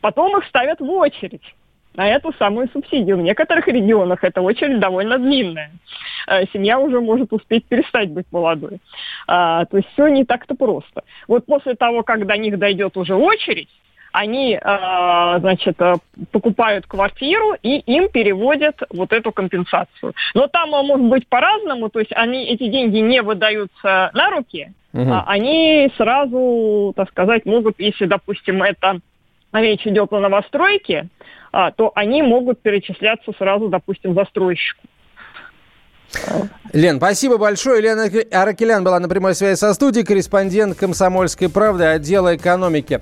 потом 0.00 0.38
их 0.38 0.46
ставят 0.46 0.80
в 0.80 0.90
очередь 0.90 1.54
на 1.94 2.08
эту 2.08 2.32
самую 2.38 2.68
субсидию. 2.72 3.18
В 3.18 3.22
некоторых 3.22 3.68
регионах 3.68 4.24
эта 4.24 4.40
очередь 4.40 4.80
довольно 4.80 5.18
длинная. 5.18 5.70
Э, 6.26 6.46
семья 6.52 6.78
уже 6.78 7.00
может 7.00 7.32
успеть 7.32 7.66
перестать 7.66 8.10
быть 8.10 8.26
молодой. 8.32 8.78
А, 9.26 9.66
то 9.66 9.76
есть 9.76 9.88
все 9.92 10.08
не 10.08 10.24
так-то 10.24 10.54
просто. 10.54 11.02
Вот 11.28 11.44
после 11.44 11.74
того, 11.74 12.02
как 12.02 12.26
до 12.26 12.36
них 12.38 12.58
дойдет 12.58 12.96
уже 12.96 13.14
очередь, 13.14 13.68
они, 14.12 14.54
э, 14.54 15.38
значит, 15.40 15.80
э, 15.80 15.94
покупают 16.30 16.86
квартиру 16.86 17.56
и 17.62 17.78
им 17.78 18.08
переводят 18.08 18.80
вот 18.90 19.12
эту 19.12 19.32
компенсацию. 19.32 20.14
Но 20.34 20.46
там 20.46 20.74
э, 20.74 20.82
может 20.82 21.06
быть 21.06 21.28
по-разному, 21.28 21.88
то 21.88 21.98
есть 21.98 22.12
они, 22.14 22.44
эти 22.44 22.68
деньги 22.68 22.98
не 22.98 23.22
выдаются 23.22 24.10
на 24.12 24.30
руки, 24.30 24.72
угу. 24.92 25.10
а 25.10 25.24
они 25.26 25.90
сразу, 25.96 26.92
так 26.94 27.08
сказать, 27.10 27.46
могут, 27.46 27.80
если, 27.80 28.06
допустим, 28.06 28.62
это 28.62 29.00
речь 29.52 29.86
идет 29.86 30.12
о 30.12 30.20
новостройке, 30.20 31.08
а, 31.52 31.70
то 31.70 31.92
они 31.94 32.22
могут 32.22 32.60
перечисляться 32.62 33.32
сразу, 33.38 33.68
допустим, 33.68 34.14
застройщику. 34.14 34.80
Лен, 36.72 36.96
спасибо 36.96 37.38
большое. 37.38 37.80
Лена 37.80 38.08
Аракелян 38.30 38.84
была 38.84 39.00
на 39.00 39.08
прямой 39.08 39.34
связи 39.34 39.58
со 39.58 39.72
студией, 39.74 40.04
корреспондент 40.04 40.76
«Комсомольской 40.76 41.48
правды» 41.48 41.84
отдела 41.84 42.36
экономики. 42.36 43.00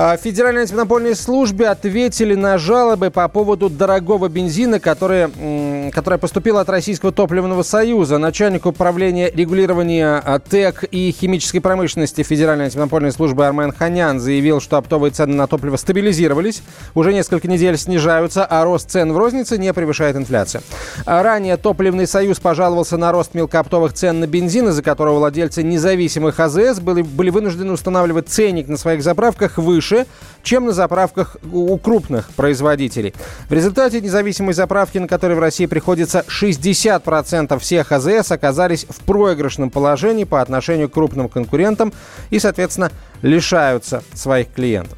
А, 0.00 0.16
Федеральной 0.16 0.60
антимонопольной 0.60 1.16
службе 1.16 1.66
ответили 1.66 2.36
на 2.36 2.56
жалобы 2.56 3.10
по 3.10 3.26
поводу 3.26 3.68
дорогого 3.68 4.28
бензина, 4.28 4.78
который, 4.78 5.90
которая 5.90 6.20
поступила 6.20 6.60
от 6.60 6.68
Российского 6.68 7.10
топливного 7.10 7.64
союза. 7.64 8.16
Начальник 8.18 8.66
управления 8.66 9.28
регулирования 9.28 10.22
а, 10.24 10.38
ТЭК 10.38 10.84
и 10.84 11.10
химической 11.10 11.58
промышленности 11.58 12.22
Федеральной 12.22 12.66
антимонопольной 12.66 13.10
службы 13.10 13.44
Армен 13.44 13.72
Ханян 13.72 14.20
заявил, 14.20 14.60
что 14.60 14.76
оптовые 14.76 15.10
цены 15.10 15.34
на 15.34 15.48
топливо 15.48 15.74
стабилизировались, 15.74 16.62
уже 16.94 17.12
несколько 17.12 17.48
недель 17.48 17.76
снижаются, 17.76 18.44
а 18.44 18.62
рост 18.62 18.88
цен 18.88 19.12
в 19.12 19.18
рознице 19.18 19.58
не 19.58 19.72
превышает 19.72 20.14
инфляцию. 20.14 20.62
А 21.06 21.24
ранее 21.24 21.56
топливный 21.56 22.06
союз 22.06 22.38
пожаловался 22.38 22.98
на 22.98 23.10
рост 23.10 23.34
мелкооптовых 23.34 23.94
цен 23.94 24.20
на 24.20 24.28
бензин, 24.28 24.68
из-за 24.68 24.84
которого 24.84 25.18
владельцы 25.18 25.64
независимых 25.64 26.38
АЗС 26.38 26.78
были, 26.78 27.02
были 27.02 27.30
вынуждены 27.30 27.72
устанавливать 27.72 28.28
ценник 28.28 28.68
на 28.68 28.76
своих 28.76 29.02
заправках 29.02 29.58
выше 29.58 29.87
выше, 29.88 30.06
чем 30.42 30.66
на 30.66 30.72
заправках 30.72 31.36
у 31.52 31.76
крупных 31.78 32.30
производителей. 32.30 33.14
В 33.48 33.52
результате 33.52 34.00
независимой 34.00 34.54
заправки, 34.54 34.98
на 34.98 35.08
которые 35.08 35.36
в 35.36 35.40
России 35.40 35.66
приходится 35.66 36.24
60% 36.26 37.58
всех 37.58 37.92
АЗС, 37.92 38.32
оказались 38.32 38.86
в 38.88 39.00
проигрышном 39.04 39.70
положении 39.70 40.24
по 40.24 40.40
отношению 40.40 40.88
к 40.88 40.94
крупным 40.94 41.28
конкурентам 41.28 41.92
и, 42.30 42.38
соответственно, 42.38 42.90
лишаются 43.20 44.02
своих 44.14 44.52
клиентов. 44.52 44.96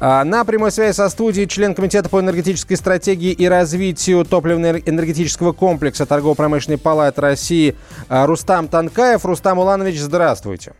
А, 0.00 0.24
на 0.24 0.44
прямой 0.44 0.72
связи 0.72 0.94
со 0.94 1.08
студией 1.08 1.46
член 1.46 1.74
Комитета 1.74 2.08
по 2.08 2.20
энергетической 2.20 2.74
стратегии 2.74 3.32
и 3.32 3.46
развитию 3.46 4.24
топливно-энергетического 4.24 5.52
комплекса 5.52 6.04
Торгово-промышленной 6.04 6.78
палаты 6.78 7.20
России 7.20 7.76
а, 8.08 8.26
Рустам 8.26 8.68
Танкаев. 8.68 9.24
Рустам 9.24 9.58
Уланович, 9.58 10.00
здравствуйте. 10.00 10.72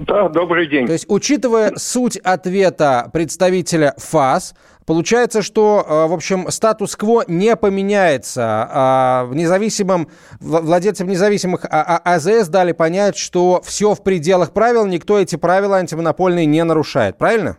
Да, 0.00 0.28
добрый 0.28 0.68
день. 0.68 0.86
То 0.86 0.92
есть, 0.92 1.06
учитывая 1.08 1.72
суть 1.76 2.16
ответа 2.18 3.10
представителя 3.12 3.94
ФАС, 3.98 4.54
Получается, 4.88 5.42
что, 5.42 5.84
э, 5.86 6.06
в 6.06 6.14
общем, 6.14 6.48
статус-кво 6.48 7.24
не 7.28 7.54
поменяется. 7.56 8.66
А, 8.72 9.24
в 9.26 9.36
независимом, 9.36 10.08
владельцам 10.40 11.08
независимых 11.08 11.66
а, 11.66 12.00
а, 12.02 12.14
АЗС 12.14 12.48
дали 12.48 12.72
понять, 12.72 13.14
что 13.18 13.60
все 13.62 13.92
в 13.92 14.02
пределах 14.02 14.54
правил, 14.54 14.86
никто 14.86 15.18
эти 15.18 15.36
правила 15.36 15.76
антимонопольные 15.76 16.46
не 16.46 16.64
нарушает. 16.64 17.18
Правильно? 17.18 17.58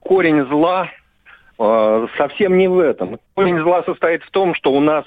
Корень 0.00 0.44
зла 0.48 0.90
совсем 2.18 2.58
не 2.58 2.66
в 2.66 2.80
этом. 2.80 3.20
Корень 3.34 3.60
зла 3.60 3.84
состоит 3.84 4.24
в 4.24 4.30
том, 4.32 4.56
что 4.56 4.72
у 4.72 4.80
нас, 4.80 5.04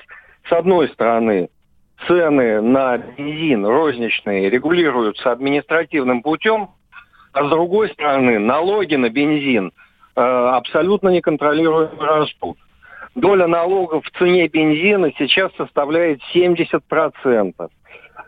с 0.48 0.54
одной 0.54 0.88
стороны, 0.88 1.50
цены 2.06 2.62
на 2.62 2.98
бензин 2.98 3.66
розничные 3.66 4.50
регулируются 4.50 5.32
административным 5.32 6.22
путем, 6.22 6.70
а 7.34 7.46
с 7.46 7.50
другой 7.50 7.90
стороны 7.90 8.40
налоги 8.40 8.96
на 8.96 9.10
бензин 9.10 9.72
э, 10.16 10.22
абсолютно 10.22 11.10
неконтролируемо 11.10 11.92
растут. 12.00 12.58
Доля 13.16 13.48
налогов 13.48 14.06
в 14.06 14.18
цене 14.18 14.48
бензина 14.48 15.12
сейчас 15.18 15.52
составляет 15.58 16.20
70%. 16.36 17.54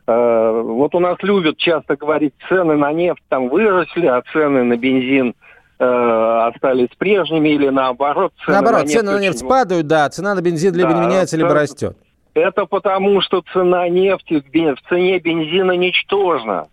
Э, 0.07 0.61
вот 0.65 0.95
у 0.95 0.99
нас 0.99 1.17
любят 1.21 1.57
часто 1.57 1.95
говорить, 1.95 2.33
цены 2.47 2.75
на 2.75 2.91
нефть 2.91 3.21
там 3.29 3.49
выросли, 3.49 4.07
а 4.07 4.23
цены 4.33 4.63
на 4.63 4.77
бензин 4.77 5.35
э, 5.77 5.85
остались 5.85 6.89
прежними 6.97 7.49
или 7.49 7.69
наоборот. 7.69 8.33
Цены 8.43 8.55
наоборот, 8.55 8.83
на 8.83 8.87
цены 8.87 9.11
на 9.11 9.19
нефть 9.19 9.37
очень... 9.37 9.47
падают, 9.49 9.87
да, 9.87 10.09
цена 10.09 10.33
на 10.33 10.41
бензин 10.41 10.73
либо 10.73 10.89
да, 10.89 10.95
не 10.95 11.01
меняется, 11.07 11.37
либо 11.37 11.53
растет. 11.53 11.95
Это 12.39 12.65
потому, 12.65 13.21
что 13.21 13.43
цена 13.53 13.89
нефти 13.89 14.41
в 14.41 14.89
цене 14.89 15.19
бензина 15.19 15.73
ничтожна. 15.73 16.67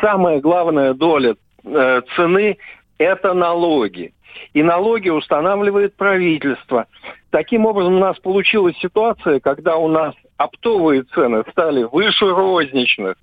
Самая 0.00 0.40
главная 0.40 0.92
доля 0.92 1.36
э, 1.64 2.02
цены– 2.14 2.58
это 2.98 3.32
налоги. 3.32 4.12
И 4.52 4.62
налоги 4.62 5.08
устанавливает 5.08 5.96
правительство. 5.96 6.86
Таким 7.30 7.64
образом, 7.64 7.94
у 7.94 7.98
нас 7.98 8.18
получилась 8.18 8.76
ситуация, 8.76 9.40
когда 9.40 9.76
у 9.76 9.88
нас 9.88 10.14
оптовые 10.36 11.04
цены 11.04 11.44
стали 11.50 11.84
выше 11.84 12.26
розничных. 12.28 13.16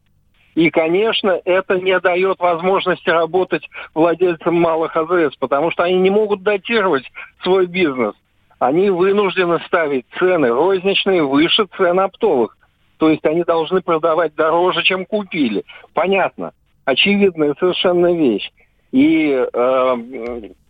И, 0.55 0.71
конечно, 0.71 1.39
это 1.45 1.79
не 1.79 1.99
дает 1.99 2.39
возможности 2.39 3.09
работать 3.09 3.67
владельцам 3.93 4.55
малых 4.55 4.95
АЗС, 4.95 5.35
потому 5.37 5.69
что 5.69 5.83
они 5.83 5.99
не 5.99 6.09
могут 6.09 6.41
датировать 6.41 7.05
свой 7.43 7.67
бизнес. 7.67 8.15
Они 8.65 8.89
вынуждены 8.89 9.59
ставить 9.67 10.05
цены 10.17 10.49
розничные 10.49 11.23
выше 11.23 11.65
цен 11.77 11.99
оптовых. 11.99 12.57
То 12.97 13.09
есть 13.09 13.25
они 13.25 13.43
должны 13.43 13.81
продавать 13.81 14.35
дороже, 14.35 14.83
чем 14.83 15.05
купили. 15.05 15.63
Понятно. 15.93 16.53
Очевидная 16.85 17.55
совершенно 17.59 18.13
вещь. 18.13 18.49
И 18.91 19.31
э, 19.31 19.95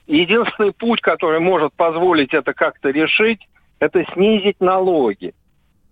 единственный 0.07 0.71
путь, 0.71 1.01
который 1.01 1.39
может 1.39 1.73
позволить 1.73 2.33
это 2.33 2.53
как-то 2.53 2.89
решить, 2.89 3.47
это 3.79 4.03
снизить 4.13 4.59
налоги 4.59 5.33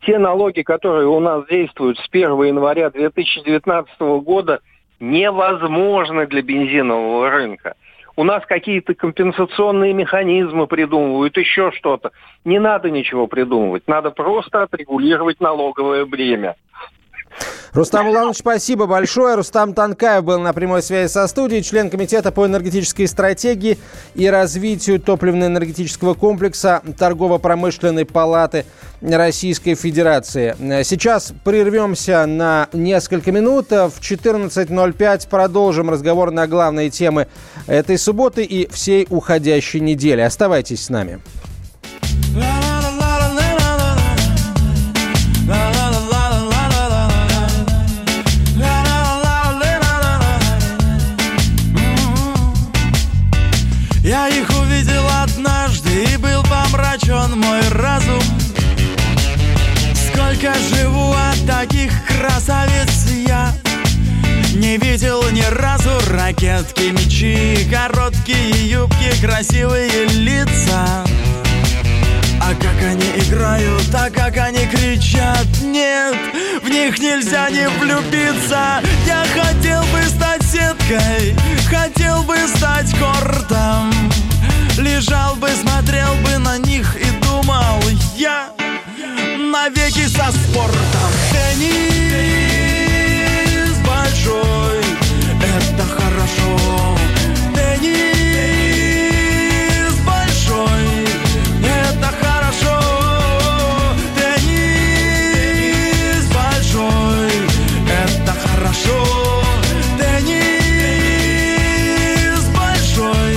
те 0.06 0.18
налоги, 0.18 0.62
которые 0.62 1.08
у 1.08 1.20
нас 1.20 1.46
действуют 1.48 1.98
с 2.00 2.08
1 2.12 2.32
января 2.44 2.90
2019 2.90 4.00
года, 4.24 4.60
невозможны 5.00 6.28
для 6.28 6.42
бензинового 6.42 7.30
рынка. 7.30 7.76
У 8.16 8.24
нас 8.24 8.46
какие-то 8.46 8.94
компенсационные 8.94 9.94
механизмы 9.94 10.68
придумывают, 10.68 11.38
еще 11.38 11.72
что-то. 11.72 12.12
Не 12.44 12.60
надо 12.60 12.90
ничего 12.90 13.28
придумывать, 13.28 13.88
надо 13.88 14.12
просто 14.12 14.64
отрегулировать 14.64 15.40
налоговое 15.40 16.06
бремя. 16.06 16.56
Рустам 17.74 18.10
Уланович, 18.10 18.40
спасибо 18.40 18.86
большое. 18.86 19.36
Рустам 19.36 19.74
Танкаев 19.74 20.26
был 20.26 20.40
на 20.40 20.52
прямой 20.52 20.84
связи 20.84 21.10
со 21.10 21.26
студией, 21.28 21.64
член 21.64 21.90
Комитета 21.90 22.34
по 22.34 22.46
энергетической 22.46 23.06
стратегии 23.06 23.78
и 24.14 24.28
развитию 24.28 25.00
топливно-энергетического 25.00 26.14
комплекса 26.14 26.82
Торгово-промышленной 26.98 28.04
палаты 28.04 28.66
Российской 29.02 29.76
Федерации. 29.76 30.54
Сейчас 30.84 31.34
прервемся 31.46 32.26
на 32.26 32.68
несколько 32.74 33.32
минут. 33.32 33.70
В 33.70 34.02
14.05 34.02 35.30
продолжим 35.30 35.90
разговор 35.90 36.32
на 36.32 36.48
главные 36.48 36.90
темы 36.90 37.28
этой 37.68 37.98
субботы 37.98 38.44
и 38.44 38.70
всей 38.70 39.08
уходящей 39.10 39.80
недели. 39.80 40.20
Оставайтесь 40.20 40.84
с 40.84 40.90
нами. 40.90 41.22
Не 64.72 64.78
видел 64.78 65.22
ни 65.32 65.42
разу 65.42 65.90
ракетки, 66.12 66.92
мечи 66.92 67.68
Короткие 67.70 68.70
юбки, 68.70 69.12
красивые 69.20 70.06
лица. 70.06 71.04
А 72.40 72.54
как 72.54 72.82
они 72.82 73.04
играют, 73.18 73.94
а 73.94 74.10
как 74.10 74.38
они 74.38 74.66
кричат 74.68 75.46
Нет, 75.62 76.16
в 76.64 76.70
них 76.70 76.98
нельзя 77.00 77.50
не 77.50 77.68
влюбиться. 77.68 78.82
Я 79.06 79.26
хотел 79.34 79.82
бы 79.92 80.04
стать 80.08 80.42
сеткой 80.44 81.36
Хотел 81.70 82.24
бы 82.24 82.38
стать 82.48 82.96
кортом. 82.98 83.92
Лежал 84.78 85.36
бы, 85.36 85.50
смотрел 85.50 86.16
бы 86.24 86.38
на 86.38 86.58
них 86.60 86.96
и 86.96 87.12
думал 87.26 87.82
Я 88.16 88.54
навеки 89.38 90.08
со 90.08 90.32
спортом. 90.32 91.12
Теннис 91.34 92.71
большой, 94.22 94.82
это 95.42 95.84
хорошо. 95.84 96.98
Теннис 97.56 98.66
большой, 100.06 101.08
это 101.64 102.10
хорошо. 102.22 102.78
Теннис 104.16 105.46
большой, 106.28 107.32
это 107.90 108.34
хорошо. 108.46 109.00
Теннис 109.98 111.42
большой. 112.56 113.34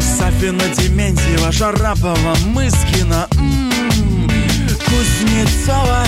Сафина 0.00 0.66
Дементьева, 0.76 1.50
Шарапова, 1.52 2.34
Мыскина 2.46 3.28
Кузнецова 4.86 6.05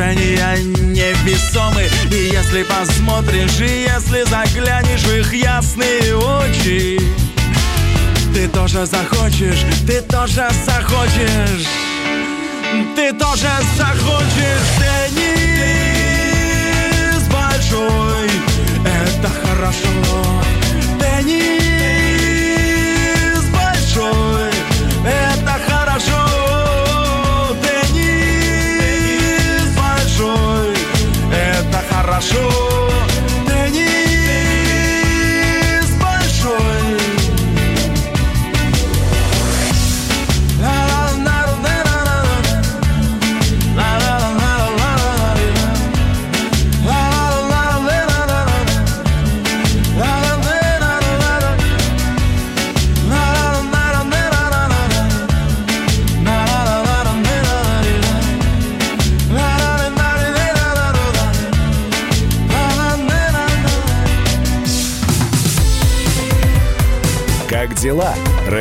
Движения 0.00 0.56
невесомы. 0.56 1.84
И 2.10 2.30
если 2.32 2.62
посмотришь, 2.62 3.60
и 3.60 3.82
если 3.82 4.22
заглянешь 4.22 5.02
в 5.02 5.14
их 5.14 5.34
ясные 5.34 6.16
очи 6.16 6.98
Ты 8.32 8.48
тоже 8.48 8.86
захочешь, 8.86 9.62
ты 9.86 10.00
тоже 10.00 10.48
захочешь. 10.64 11.66
Ты 12.96 13.12
тоже 13.12 13.50
захочешь 13.76 14.70
Теннис 14.78 15.60
большой. 17.28 18.30
Это 18.86 19.28
хорошо 19.44 20.49